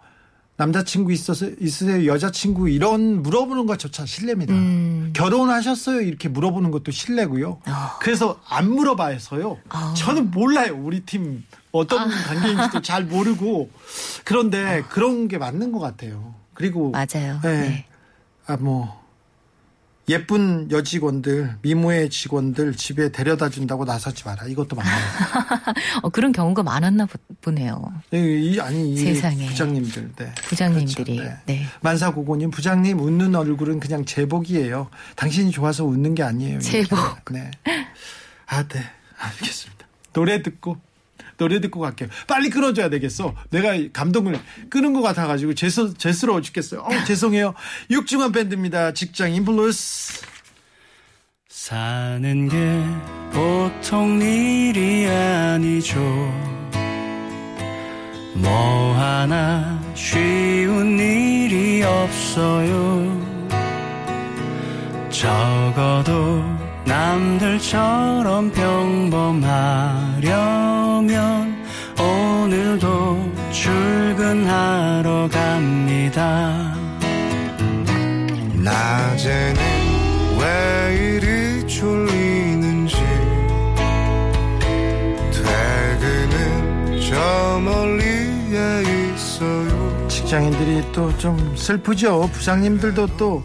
[0.63, 4.55] 남자친구 있어서 있으세요 여자친구 이런 물어보는 것조차 실례입니다.
[4.55, 5.13] 음.
[5.13, 7.61] 결혼하셨어요 이렇게 물어보는 것도 실례고요.
[7.65, 7.99] 아.
[8.01, 9.59] 그래서 안 물어봐서요.
[9.97, 12.25] 저는 몰라요 우리 팀 어떤 아.
[12.27, 13.71] 관계인지도 잘 모르고
[14.25, 16.35] 그런데 그런 게 맞는 것 같아요.
[16.55, 17.41] 그리고 맞아요.
[17.43, 17.61] 네.
[17.61, 17.87] 네.
[18.47, 19.02] 아, 뭐,
[20.09, 24.47] 예쁜 여직원들, 미모의 직원들 집에 데려다 준다고 나서지 마라.
[24.49, 24.91] 이것도 맞아요.
[26.03, 27.81] 어, 그런 경우가 많았나 보- 보네요.
[28.13, 28.17] 이,
[28.55, 29.47] 이- 아니, 이 세상에.
[29.47, 30.13] 부장님들.
[30.17, 30.33] 네.
[30.43, 31.17] 부장님들이.
[31.19, 31.37] 그렇죠.
[31.47, 31.67] 네.
[31.83, 34.91] 만사고고님, 부장님 웃는 얼굴은 그냥 제복이에요.
[35.15, 36.55] 당신이 좋아서 웃는 게 아니에요.
[36.59, 36.83] 이렇게.
[36.83, 36.99] 제복.
[37.31, 37.51] 네.
[38.47, 38.81] 아, 네.
[39.19, 39.87] 알겠습니다.
[40.13, 40.79] 노래 듣고.
[41.43, 42.09] 노래 듣고 갈게요.
[42.29, 43.35] 빨리 끊어줘야 되겠어.
[43.51, 44.39] 내가 감동을
[44.71, 46.83] 끄는 것 같아가지고 죄스, 죄스러워 죽겠어요.
[46.83, 47.55] 어, 죄송해요.
[47.91, 48.93] 육중한 밴드입니다.
[48.93, 50.23] 직장인 블루스.
[51.49, 52.85] 사는 게
[53.33, 55.99] 보통 일이 아니죠.
[58.35, 63.21] 뭐 하나 쉬운 일이 없어요.
[65.11, 66.43] 적어도
[66.87, 70.03] 남들처럼 평범하려
[71.07, 71.65] 면
[71.99, 76.75] 오늘도 출근하러 갑니다.
[78.55, 79.61] 낮에는
[80.39, 82.97] 왜 이리 졸리는지
[85.33, 88.83] 퇴근은 저 멀리에
[89.15, 92.29] 있어요 직장인들이 또 좀 슬프죠.
[92.33, 93.43] 부장님들도 또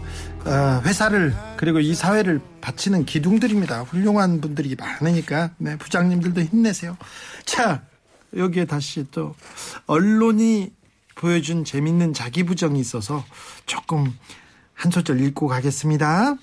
[0.84, 3.82] 회사를 그리고 이 사회를 바치는 기둥들입니다.
[3.82, 6.96] 훌륭한 분들이 많으니까 네, 부장님들도 힘내세요.
[7.44, 7.82] 자
[8.36, 9.34] 여기에 다시 또
[9.86, 10.72] 언론이
[11.14, 13.24] 보여준 재밌는 자기 부정이 있어서
[13.66, 14.16] 조금
[14.74, 16.36] 한 소절 읽고 가겠습니다.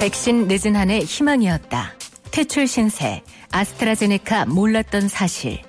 [0.00, 1.99] 백신 늦은 한해 희망이었다.
[2.30, 5.60] 퇴출 신세, 아스트라제네카 몰랐던 사실.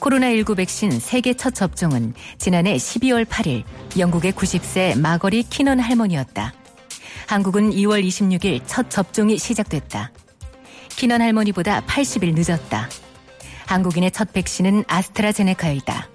[0.00, 3.64] 코로나19 백신 세계 첫 접종은 지난해 12월 8일
[3.98, 6.54] 영국의 90세 마거릿 키넌 할머니였다.
[7.26, 10.10] 한국은 2월 26일 첫 접종이 시작됐다.
[10.96, 12.88] 키넌 할머니보다 80일 늦었다.
[13.66, 16.08] 한국인의 첫 백신은 아스트라제네카이다.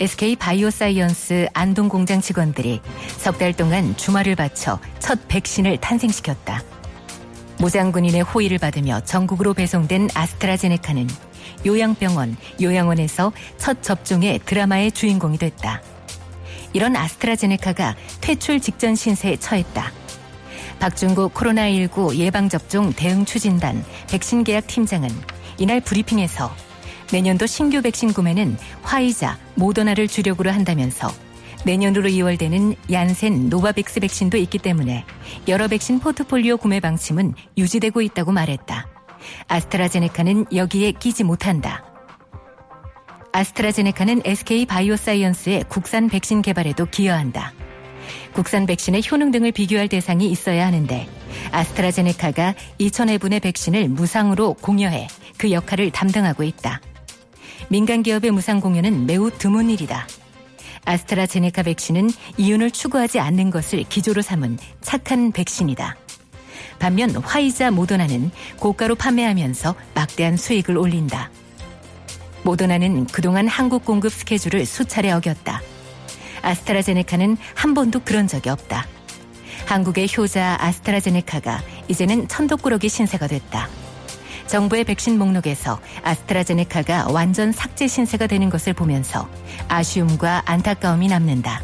[0.00, 2.80] SK 바이오사이언스 안동 공장 직원들이
[3.18, 6.62] 석 달 동안 주말을 바쳐 첫 백신을 탄생시켰다.
[7.60, 11.08] 무장군인의 호위를 받으며 전국으로 배송된 아스트라제네카는
[11.66, 15.82] 요양병원, 요양원에서 첫 접종의 드라마의 주인공이 됐다.
[16.72, 19.90] 이런 아스트라제네카가 퇴출 직전 신세에 처했다.
[20.78, 25.08] 박준구 코로나19 예방접종 대응 추진단 백신 계약 팀장은
[25.58, 26.54] 이날 브리핑에서
[27.10, 31.12] 내년도 신규 백신 구매는 화이자, 모더나를 주력으로 한다면서
[31.64, 35.04] 내년으로 이월되는 얀센, 노바백스 백신도 있기 때문에
[35.48, 38.88] 여러 백신 포트폴리오 구매 방침은 유지되고 있다고 말했다.
[39.48, 41.84] 아스트라제네카는 여기에 끼지 못한다.
[43.32, 47.52] 아스트라제네카는 SK 바이오사이언스의 국산 백신 개발에도 기여한다.
[48.32, 51.06] 국산 백신의 효능 등을 비교할 대상이 있어야 하는데
[51.52, 56.80] 아스트라제네카가 2,000회분의 백신을 무상으로 공여해 그 역할을 담당하고 있다.
[57.68, 60.06] 민간 기업의 무상 공여는 매우 드문 일이다.
[60.88, 65.96] 아스트라제네카 백신은 이윤을 추구하지 않는 것을 기조로 삼은 착한 백신이다.
[66.78, 71.30] 반면 화이자 모더나는 고가로 판매하면서 막대한 수익을 올린다.
[72.42, 75.60] 모더나는 그동안 한국 공급 스케줄을 수차례 어겼다.
[76.40, 78.86] 아스트라제네카는 한 번도 그런 적이 없다.
[79.66, 83.68] 한국의 효자 아스트라제네카가 이제는 천독꾸러기 신세가 됐다.
[84.48, 89.28] 정부의 백신 목록에서 아스트라제네카가 완전 삭제 신세가 되는 것을 보면서
[89.68, 91.62] 아쉬움과 안타까움이 남는다.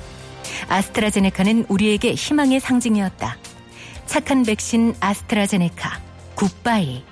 [0.68, 3.36] 아스트라제네카는 우리에게 희망의 상징이었다.
[4.06, 5.98] 착한 백신 아스트라제네카
[6.34, 7.02] 굿바이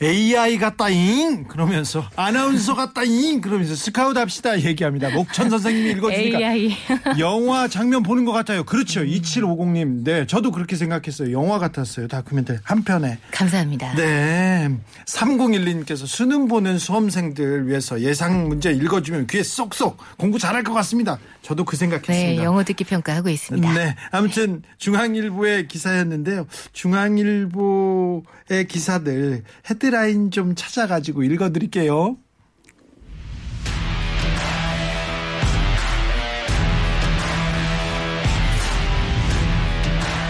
[0.00, 5.10] AI 같다잉 그러면서 아나운서 같다잉 그러면서 스카우트 합시다 얘기합니다.
[5.10, 6.76] 목천 선생님이 읽어주니까 AI
[7.18, 8.64] 영화 장면 보는 것 같아요.
[8.64, 9.02] 그렇죠.
[9.02, 10.04] 2750님.
[10.04, 11.32] 네, 저도 그렇게 생각했어요.
[11.32, 12.06] 영화 같았어요.
[12.06, 13.18] 다큐멘터리 한 편에.
[13.32, 13.94] 감사합니다.
[13.94, 14.70] 네.
[15.06, 21.18] 3012님께서 수능 보는 수험생들 위해서 예상 문제 읽어주면 귀에 쏙쏙 공부 잘할 것 같습니다.
[21.42, 22.44] 저도 그 네, 생각했습니다.
[22.44, 23.72] 영어 듣기 평가하고 있습니다.
[23.72, 23.96] 네.
[24.10, 26.46] 아무튼 중앙일보의 기사였는데요.
[26.72, 28.22] 중앙일보의
[28.68, 29.42] 기사들
[29.88, 32.16] 헤드라인 좀 찾아가지고 읽어드릴게요.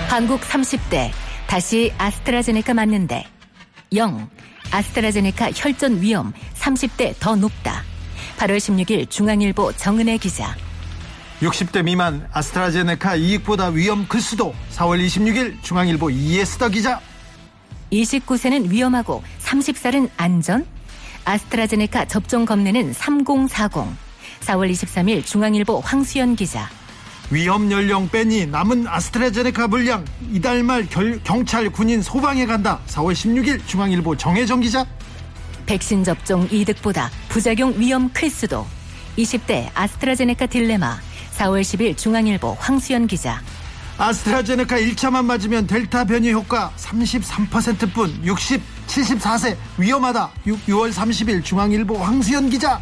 [0.08, 1.10] 한국 30대
[1.46, 3.24] 다시 아스트라제네카 맞는데
[3.94, 4.30] 0.
[4.70, 7.82] 아스트라제네카 혈전 위험 30대 더 높다.
[8.38, 10.54] 8월 16일 중앙일보 정은혜 기자.
[11.40, 17.00] 60대 미만 아스트라제네카 이익보다 위험 클 수도 4월 26일 중앙일보 이에스더 기자
[17.92, 20.66] 29세는 위험하고 30살은 안전?
[21.24, 23.70] 아스트라제네카 접종 검내는 3040.
[24.40, 26.68] 4월 23일 중앙일보 황수연 기자.
[27.30, 33.66] 위험 연령 빼니 남은 아스트라제네카 물량 이달 말 결- 경찰 군인 소방에 간다 4월 16일
[33.66, 34.86] 중앙일보 정혜정 기자
[35.66, 38.66] 백신 접종 이득보다 부작용 위험 클 수도.
[39.18, 40.98] 20대 아스트라제네카 딜레마.
[41.38, 43.40] 4월 10일 중앙일보 황수연 기자.
[43.98, 52.50] 아스트라제네카 1차만 맞으면 델타 변이 효과 33%뿐 60, 74세 위험하다 6, 6월 30일 중앙일보 황수연
[52.50, 52.80] 기자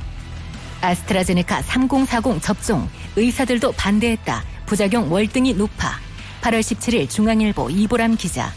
[0.80, 4.44] 아스트라제네카 3040 접종 의사들도 반대했다.
[4.66, 5.98] 부작용 월등히 높아.
[6.42, 8.52] 8월 17일 중앙일보 이보람 기자.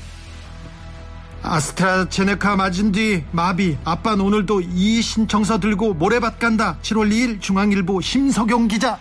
[1.42, 8.68] 아스트라제네카 맞은 뒤 마비 아빠는 오늘도 이의 신청서 들고 모래밭 간다 7월 2일 중앙일보 심석용
[8.68, 9.00] 기자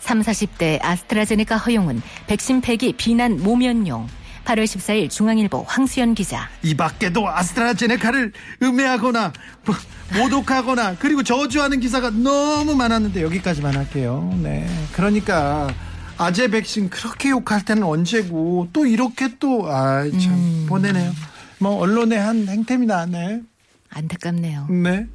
[0.00, 4.06] 3, 40대 아스트라제네카 허용은 백신 폐기 비난 모면용.
[4.50, 6.48] 8월 14일 중앙일보 황수연 기자.
[6.62, 8.32] 이 밖에도 아스트라제네카를
[8.62, 9.32] 음해하거나
[9.64, 9.74] 뭐,
[10.20, 14.36] 모독하거나 그리고 저주하는 기사가 너무 많았는데 여기까지만 할게요.
[14.42, 14.68] 네.
[14.92, 15.72] 그러니까
[16.18, 21.12] 아재 백신 그렇게 욕할 때는 언제고 또 이렇게 또 아이 참 보내네요.
[21.58, 23.06] 뭐 언론의 한 행태입니다.
[23.06, 23.42] 네.
[23.90, 24.66] 안타깝네요.
[24.68, 25.06] 네.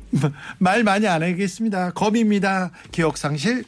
[0.59, 1.91] 말 많이 안 하겠습니다.
[1.91, 2.71] 검입니다.
[2.91, 3.65] 기억 상실.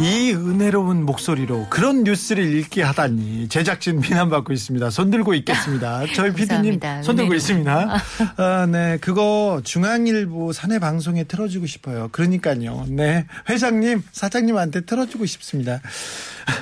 [0.00, 4.90] 이 은혜로운 목소리로 그런 뉴스를 읽게 하다니 제작진 비난받고 있습니다.
[4.90, 6.04] 손 들고 있겠습니다.
[6.14, 7.02] 저희 PD님 감사합니다.
[7.02, 7.36] 손 들고 은혜로운.
[7.36, 7.98] 있습니다.
[8.36, 8.98] 아, 네.
[9.00, 12.08] 그거 중앙일보 사내 방송에 틀어주고 싶어요.
[12.12, 12.86] 그러니까요.
[12.88, 13.26] 네.
[13.48, 15.80] 회장님, 사장님한테 틀어주고 싶습니다.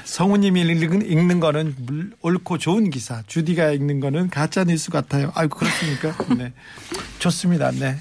[0.04, 5.30] 성우님이 읽는, 읽는 거는 물- 옳고 좋은 기사, 주디가 읽는 거는 가짜 뉴스 같아요.
[5.34, 6.16] 아이고, 그렇습니까?
[6.36, 6.52] 네.
[7.18, 7.70] 좋습니다.
[7.72, 7.98] 네.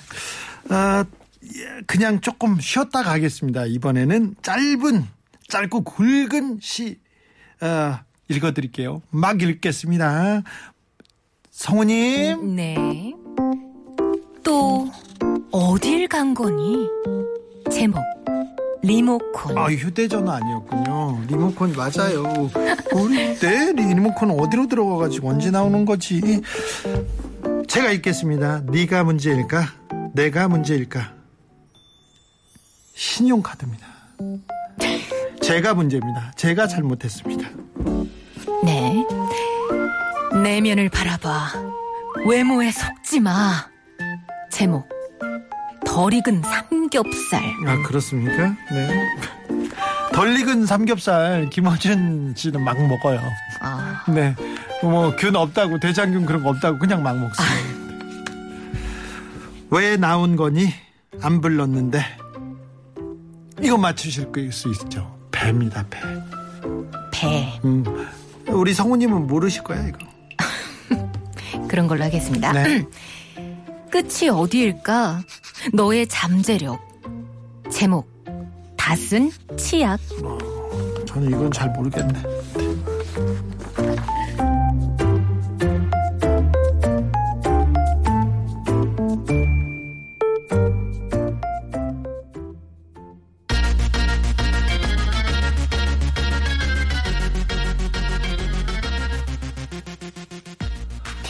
[0.70, 1.04] 아,
[1.44, 3.66] 예, 그냥 조금 쉬었다 가겠습니다.
[3.66, 5.08] 이번에는 짧은,
[5.48, 7.00] 짧고 굵은 시,
[7.62, 9.02] 어, 읽어드릴게요.
[9.10, 10.42] 막 읽겠습니다.
[11.52, 13.14] 성우님, 네.
[14.44, 14.90] 또
[15.52, 16.88] 어딜 간 거니?
[17.72, 18.04] 제목
[18.86, 19.58] 리모콘.
[19.58, 21.24] 아, 휴대전화 아니었군요.
[21.28, 22.50] 리모컨 맞아요.
[22.94, 26.42] 우리 내 리모컨 어디로 들어가가지고 언제 나오는 거지?
[27.68, 28.62] 제가 읽겠습니다.
[28.68, 29.66] 네가 문제일까?
[30.14, 31.14] 내가 문제일까?
[32.94, 33.88] 신용카드입니다.
[35.46, 36.32] 제가 문제입니다.
[36.36, 37.48] 제가 잘못했습니다.
[38.64, 39.06] 네.
[40.42, 41.52] 내면을 바라봐.
[42.28, 43.68] 외모에 속지 마.
[44.52, 44.88] 제목
[45.86, 47.44] 덜 익은 삼겹살.
[47.68, 48.56] 아 그렇습니까?
[48.72, 48.90] 네.
[50.14, 53.22] 덜 익은 삼겹살 김어준 씨는 막 먹어요.
[53.62, 54.36] 아, 네.
[54.82, 57.56] 뭐 균 없다고 대장균 그런 거 없다고 그냥 막 먹습니다.
[59.70, 60.70] 왜 나온 거니?
[61.22, 62.04] 안 불렀는데.
[63.62, 65.14] 이거 맞추실 수 있죠.
[65.36, 66.00] 배입니다, 배.
[67.12, 67.60] 배.
[67.66, 67.84] 음.
[68.48, 70.00] 우리 성우님은 모르실 거야, 이거.
[71.68, 72.54] 그런 걸로 하겠습니다.
[72.54, 72.86] 네.
[73.92, 75.22] 끝이 어디일까?
[75.74, 76.80] 너의 잠재력.
[77.70, 78.08] 제목.
[78.78, 80.00] 다쓴 치약.
[81.06, 82.22] 저는 이건 잘 모르겠네.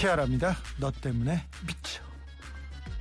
[0.06, 0.56] 티아라입니다.
[0.78, 2.02] 너 때문에 미쳐.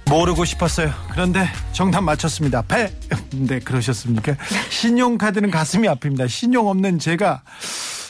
[0.06, 0.90] 모르고 싶었어요.
[1.10, 2.62] 그런데 정답 맞췄습니다.
[2.62, 2.94] 배.
[3.32, 4.36] 네, 그러셨습니까?
[4.70, 6.28] 신용카드는 가슴이 아픕니다.
[6.28, 7.42] 신용 없는 제가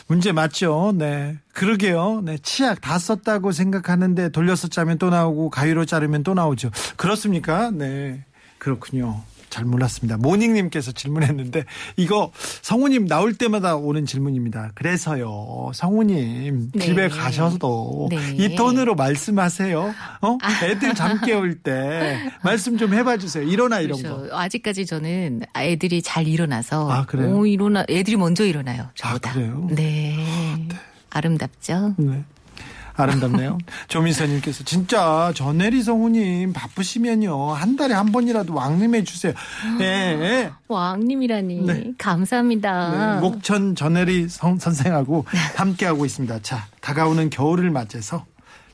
[0.07, 0.93] 문제 맞죠?
[0.95, 1.39] 네.
[1.53, 2.21] 그러게요.
[2.25, 2.39] 네.
[2.39, 6.71] 치약 다 썼다고 생각하는데 돌려서 짜면 또 나오고 가위로 자르면 또 나오죠.
[6.97, 7.71] 그렇습니까?
[7.71, 8.25] 네.
[8.59, 9.23] 그렇군요.
[9.55, 10.17] 잘 몰랐습니다.
[10.17, 11.65] 모닝님께서 질문했는데
[11.97, 14.73] 이거 성우님 나올 때마다 오는 질문입니다.
[14.75, 16.85] 그래서요, 성우님 네.
[16.85, 18.35] 집에 가셔도 네.
[18.37, 19.95] 이 톤으로 말씀하세요.
[20.23, 20.39] 어?
[20.65, 23.45] 애들 잠 깨울 때 말씀 좀 해봐 주세요.
[23.45, 24.17] 일어나 이런 거.
[24.17, 24.37] 그렇죠.
[24.37, 26.91] 아직까지 저는 애들이 잘 일어나서.
[26.91, 27.37] 아, 그래요?
[27.37, 28.89] 오, 일어나, 애들이 먼저 일어나요.
[28.97, 29.31] 저보다.
[29.31, 29.69] 아, 그래요?
[29.71, 30.17] 네.
[31.11, 31.95] 아름답죠?
[31.97, 32.25] 네.
[32.97, 33.59] 아름답네요.
[33.89, 39.33] 조민서님께서 진짜 전혜리 성우님 바쁘시면요 한 달에 한 번이라도 왕림해 주세요.
[39.81, 40.53] 예, 예.
[40.69, 41.61] 왕님이라니.
[41.67, 41.93] 네.
[41.99, 43.15] 감사합니다.
[43.15, 45.25] 네, 목천 전혜리 성, 선생하고
[45.57, 46.41] 함께 하고 있습니다.
[46.43, 48.25] 자, 다가오는 겨울을 맞이해서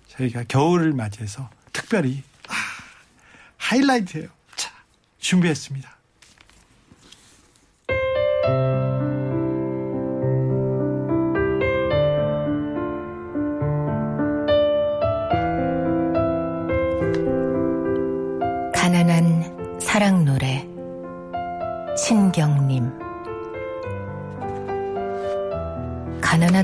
[0.09, 2.53] 저희가 겨울을 맞이해서 특별히 아,
[3.57, 4.29] 하이라이트예요.
[4.57, 4.71] 자,
[5.19, 6.00] 준비했습니다.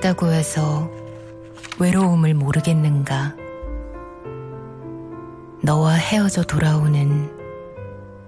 [0.06, 0.88] 가난하다고 해서
[1.80, 3.34] 외로움을 모르겠는가?
[5.62, 7.28] 너와 헤어져 돌아오는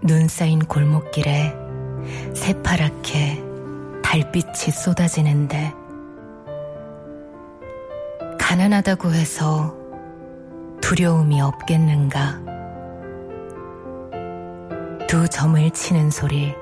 [0.00, 1.54] 눈 쌓인 골목길에
[2.34, 3.44] 새파랗게
[4.02, 5.72] 달빛이 쏟아지는데
[8.40, 9.76] 가난하다고 해서
[10.80, 12.40] 두려움이 없겠는가?
[15.06, 16.52] 두 점을 치는 소리,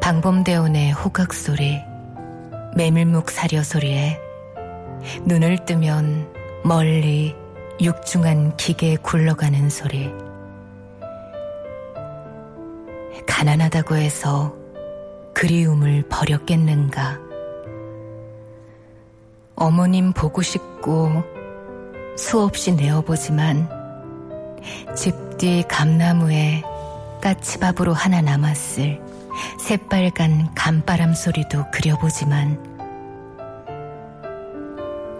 [0.00, 1.89] 방범대원의 호각 소리,
[2.76, 4.18] 메밀묵 사려 소리에
[5.24, 6.32] 눈을 뜨면
[6.64, 7.34] 멀리
[7.80, 10.10] 육중한 기계 굴러가는 소리.
[13.26, 14.54] 가난하다고 해서
[15.34, 17.18] 그리움을 버렸겠는가.
[19.56, 21.22] 어머님 보고 싶고
[22.16, 23.68] 수없이 내어보지만
[24.94, 26.62] 집 뒤 감나무에
[27.22, 29.00] 까치밥으로 하나 남았을
[29.58, 32.58] 새빨간 감바람 소리도 그려보지만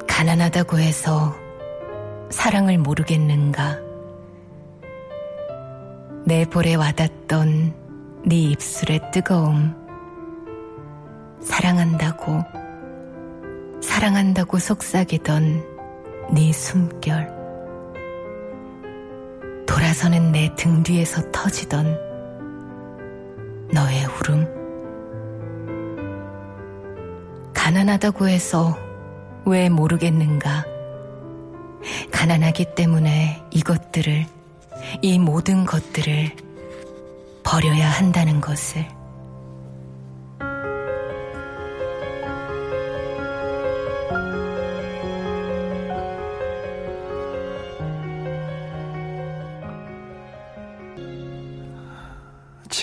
[0.06, 1.34] 가난하다고 해서
[2.30, 3.78] 사랑을 모르겠는가?
[6.24, 7.74] 내 볼에 와닿던
[8.26, 9.74] 네 입술의 뜨거움
[11.40, 12.44] 사랑한다고
[13.82, 15.64] 사랑한다고 속삭이던
[16.32, 17.40] 네 숨결
[19.66, 21.98] 돌아서는 내 등 뒤에서 터지던
[23.72, 24.46] 너의 울음.
[27.54, 28.76] 가난하다고 해서
[29.46, 30.64] 왜 모르겠는가?
[32.10, 34.26] 가난하기 때문에 이것들을,
[35.02, 36.30] 이 모든 것들을
[37.42, 38.99] 버려야 한다는 것을.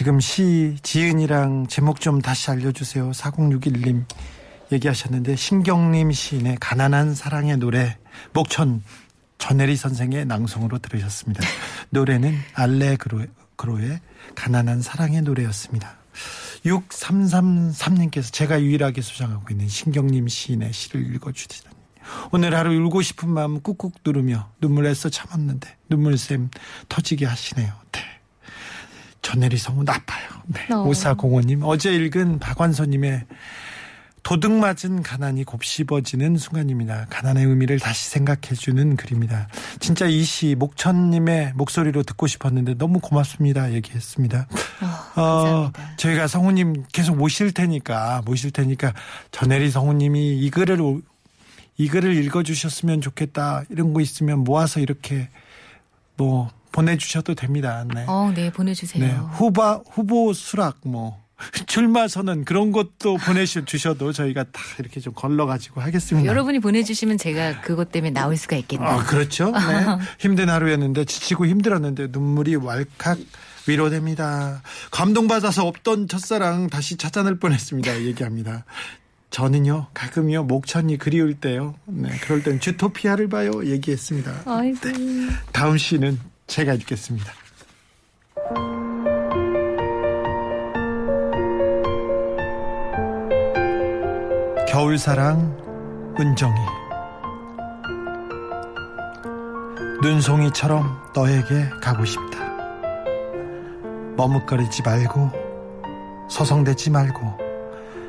[0.07, 3.11] 지금 시 지은이랑 제목 좀 다시 알려주세요.
[3.11, 4.05] 4061님
[4.71, 7.97] 얘기하셨는데 신경림 시인의 가난한 사랑의 노래
[8.31, 8.81] 목천
[9.37, 11.43] 전혜리 선생의 낭송으로 들으셨습니다.
[11.89, 13.99] 노래는 알레그로의
[14.33, 15.97] 가난한 사랑의 노래였습니다.
[16.63, 21.75] 6333님께서 제가 유일하게 소장하고 있는 신경림 시인의 시를 읽어주시다니
[22.31, 26.49] 오늘 하루 울고 싶은 마음 꾹꾹 누르며 눈물 애써 참았는데 눈물샘
[26.87, 27.73] 터지게 하시네요.
[27.91, 28.06] 네.
[29.27, 30.25] 전혜리 성우 나빠요.
[30.45, 30.73] 네.
[30.73, 30.83] 어.
[30.83, 33.25] 오사공원님 어제 읽은 박완서님의
[34.23, 37.07] 도둑 맞은 가난이 곱씹어지는 순간입니다.
[37.09, 39.49] 가난의 의미를 다시 생각해주는 글입니다.
[39.81, 43.73] 진짜 이 시 목천님의 목소리로 듣고 싶었는데 너무 고맙습니다.
[43.73, 44.47] 얘기했습니다.
[45.15, 45.95] 어, 감사합니다.
[45.97, 48.93] 저희가 성우님 계속 모실 테니까 모실 테니까
[49.31, 51.01] 전혜리 성우님이 이 글을 오-
[51.77, 55.29] 이 글을 읽어주셨으면 좋겠다 이런 거 있으면 모아서 이렇게
[56.15, 57.85] 뭐 보내주셔도 됩니다.
[57.93, 58.05] 네.
[58.07, 59.03] 어, 네, 보내주세요.
[59.03, 61.21] 네, 후바 후보 수락 뭐
[61.67, 66.27] 출마 선언 그런 것도 보내주셔도 저희가 다 이렇게 좀 걸러가지고 하겠습니다.
[66.27, 68.89] 여러분이 보내주시면 제가 그것 때문에 나올 수가 있겠네요.
[68.89, 69.51] 아, 그렇죠.
[69.51, 69.59] 네.
[70.19, 73.19] 힘든 하루였는데 지치고 힘들었는데 눈물이 왈칵
[73.67, 74.61] 위로됩니다.
[74.91, 78.01] 감동받아서 없던 첫사랑 다시 찾아낼 뻔했습니다.
[78.03, 78.65] 얘기합니다.
[79.29, 81.75] 저는요 가끔요 목천이 그리울 때요.
[81.85, 83.51] 네, 그럴 땐 주토피아를 봐요.
[83.65, 84.43] 얘기했습니다.
[84.45, 84.79] 아이고.
[85.51, 86.17] 다음 시는
[86.47, 87.31] 제가 읽겠습니다.
[94.67, 96.59] 겨울사랑 은정이
[100.01, 102.39] 눈송이처럼 너에게 가고 싶다.
[104.15, 105.31] 머뭇거리지 말고
[106.29, 107.37] 서성대지 말고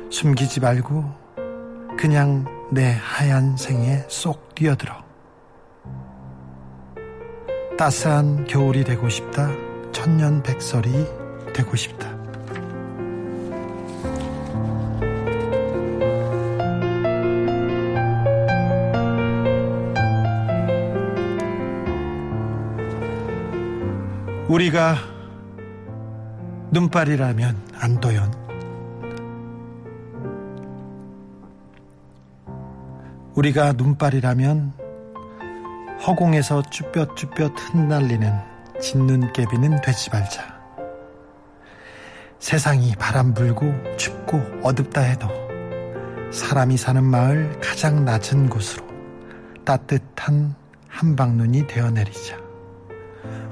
[0.09, 1.03] 숨기지 말고
[1.97, 5.08] 그냥 내 하얀 생에 쏙 뛰어들어.
[7.79, 9.49] 따스한 겨울이 되고 싶다.
[9.93, 10.91] 천년 백설이
[11.53, 12.09] 되고 싶다.
[24.49, 24.95] 우리가
[26.71, 28.33] 눈발이라면 안도연
[33.35, 34.78] 우리가 눈발이라면
[36.09, 38.33] 허공에서 쭈뼛쭈뼛 흩날리는
[38.81, 40.59] 진눈깨비는 되지 말자
[42.39, 45.27] 세상이 바람 불고 춥고 어둡다 해도
[46.31, 48.87] 사람이 사는 마을 가장 낮은 곳으로
[49.63, 50.55] 따뜻한
[50.87, 52.39] 한방눈이 되어 내리자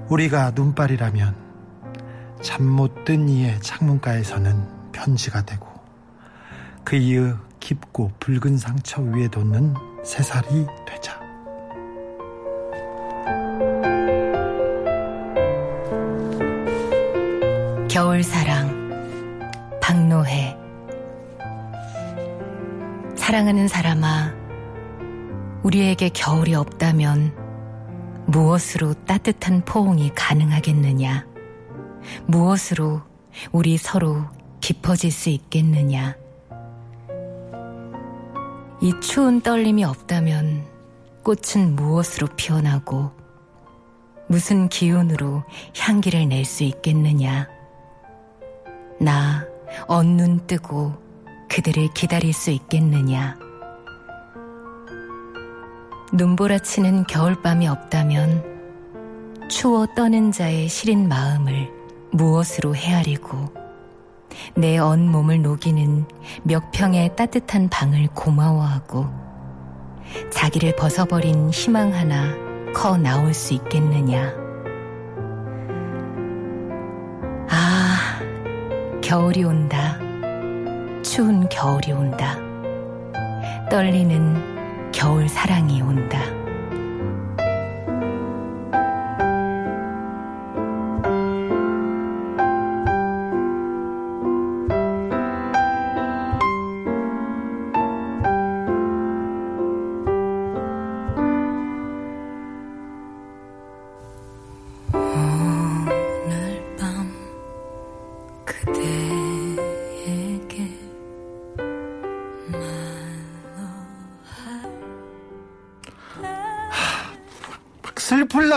[0.10, 1.36] 우리가 눈발이라면
[2.42, 5.68] 잠 못 든 이의 창문가에서는 편지가 되고
[6.84, 11.17] 그 이의 깊고 붉은 상처 위에 돋는 새살이 되자.
[17.98, 19.42] 겨울 사랑
[19.82, 20.56] 박노해.
[23.16, 24.36] 사랑하는 사람아
[25.64, 27.34] 우리에게 겨울이 없다면
[28.28, 31.26] 무엇으로 따뜻한 포옹이 가능하겠느냐?
[32.28, 33.02] 무엇으로
[33.52, 34.26] 우리 서로
[34.62, 36.16] 깊어질 수 있겠느냐?
[38.80, 40.68] 이 추운 떨림이 없다면
[41.24, 43.10] 꽃은 무엇으로 피어나고
[44.28, 45.44] 무슨 기운으로
[45.76, 47.57] 향기를 낼 수 있겠느냐
[49.00, 49.46] 나
[49.88, 50.94] 언눈 뜨고
[51.50, 53.38] 그들을 기다릴 수 있겠느냐.
[56.14, 58.58] 눈보라치는 겨울밤이 없다면
[59.50, 61.70] 추워 떠는 자의 시린 마음을
[62.12, 63.54] 무엇으로 헤아리고
[64.56, 66.06] 내 온몸을 녹이는
[66.44, 69.06] 몇 평의 따뜻한 방을 고마워하고
[70.32, 72.34] 자기를 벗어버린 희망 하나
[72.74, 74.47] 커 나올 수 있겠느냐.
[79.08, 79.98] 겨울이 온다.
[81.02, 82.38] 추운 겨울이 온다.
[83.72, 86.20] 떨리는 겨울 사랑이 온다.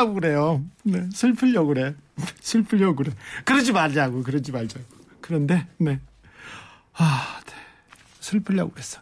[0.01, 0.64] 슬프려고 그래요.
[0.82, 1.94] 네, 슬프려고 그래.
[2.40, 3.12] 슬프려고 그래.
[3.44, 4.84] 그러지 말자고, 그러지 말자고.
[5.20, 6.01] 그런데, 네.
[6.94, 7.53] 아, 네.
[8.20, 9.01] 슬프려고 그랬어.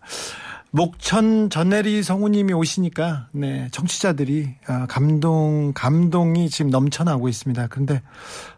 [0.71, 7.69] 목천 전내리 성우님이 오시니까, 네, 청취자들이, 아, 감동, 감동이 지금 넘쳐나고 있습니다.
[7.69, 8.03] 그런데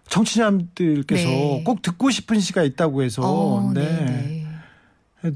[0.08, 1.62] 청취자들께서 네.
[1.64, 3.80] 꼭 듣고 싶은 시가 있다고 해서, 어, 네.
[3.80, 4.39] 네네.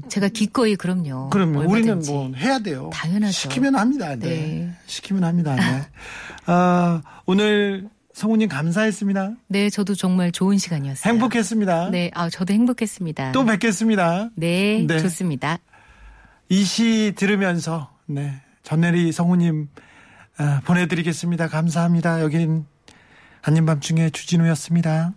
[0.09, 1.29] 제가 기꺼이 그럼요.
[1.29, 2.11] 그러면 우리는 얼마든지.
[2.11, 2.89] 뭐 해야 돼요.
[2.93, 3.31] 당연하죠.
[3.33, 4.15] 시키면 합니다.
[4.15, 4.27] 네.
[4.29, 4.71] 네.
[4.87, 5.55] 시키면 합니다.
[5.55, 5.85] 네.
[6.47, 9.33] 아, 오늘 성우님 감사했습니다.
[9.47, 11.11] 네, 저도 정말 좋은 시간이었어요.
[11.13, 11.89] 행복했습니다.
[11.89, 13.31] 네, 아, 저도 행복했습니다.
[13.33, 14.29] 또 뵙겠습니다.
[14.35, 14.99] 네, 네.
[14.99, 15.59] 좋습니다.
[16.49, 19.67] 이 시 들으면서 네 전내리 성우님
[20.37, 21.47] 아, 보내드리겠습니다.
[21.47, 22.21] 감사합니다.
[22.21, 22.65] 여긴
[23.41, 25.13] 아닌 밤중에 주진우였습니다.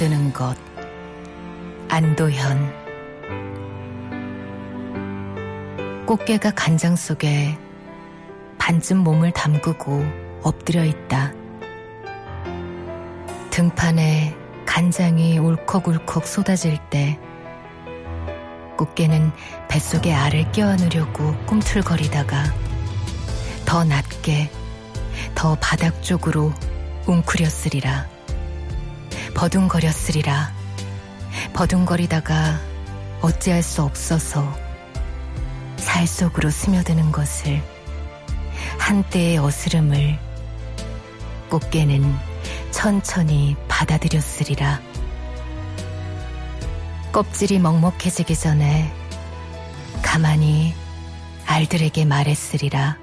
[0.00, 0.56] 잠드는 것
[1.88, 2.72] 안도현
[6.06, 7.58] 꽃게가 간장 속에
[8.56, 10.02] 반쯤 몸을 담그고
[10.42, 11.34] 엎드려 있다.
[13.50, 14.34] 등판에
[14.64, 17.18] 간장이 울컥울컥 쏟아질 때
[18.78, 19.32] 꽃게는
[19.68, 22.44] 뱃속에 알을 껴안으려고 꿈틀거리다가
[23.66, 24.50] 더 낮게
[25.34, 26.54] 더 바닥 쪽으로
[27.06, 28.19] 웅크렸으리라.
[29.40, 30.52] 버둥거렸으리라.
[31.54, 32.60] 버둥거리다가
[33.22, 34.54] 어찌할 수 없어서
[35.78, 37.62] 살 속으로 스며드는 것을
[38.78, 40.18] 한때의 어스름을
[41.48, 42.14] 꽃게는
[42.70, 44.78] 천천히 받아들였으리라.
[47.10, 48.92] 껍질이 먹먹해지기 전에
[50.02, 50.74] 가만히
[51.46, 52.98] 알들에게 말했으리라.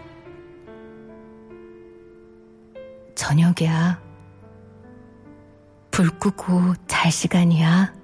[3.16, 4.07] 저녁이야.
[5.98, 7.97] 불 끄고 잘 시간이야.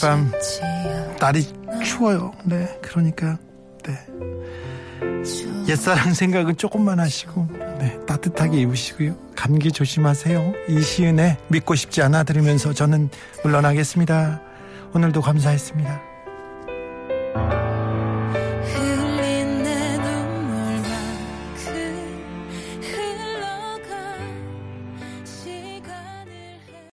[0.00, 0.30] 밤.
[1.18, 1.46] 날이
[1.84, 2.32] 추워요.
[2.44, 3.38] 네, 그러니까
[3.84, 3.98] 네.
[5.68, 9.16] 옛사랑 생각은 조금만 하시고 네, 따뜻하게 입으시고요.
[9.34, 10.52] 감기 조심하세요.
[10.68, 13.10] 이시은의 믿고 싶지 않아 들으면서 저는
[13.42, 14.40] 물러나겠습니다.
[14.94, 16.15] 오늘도 감사했습니다.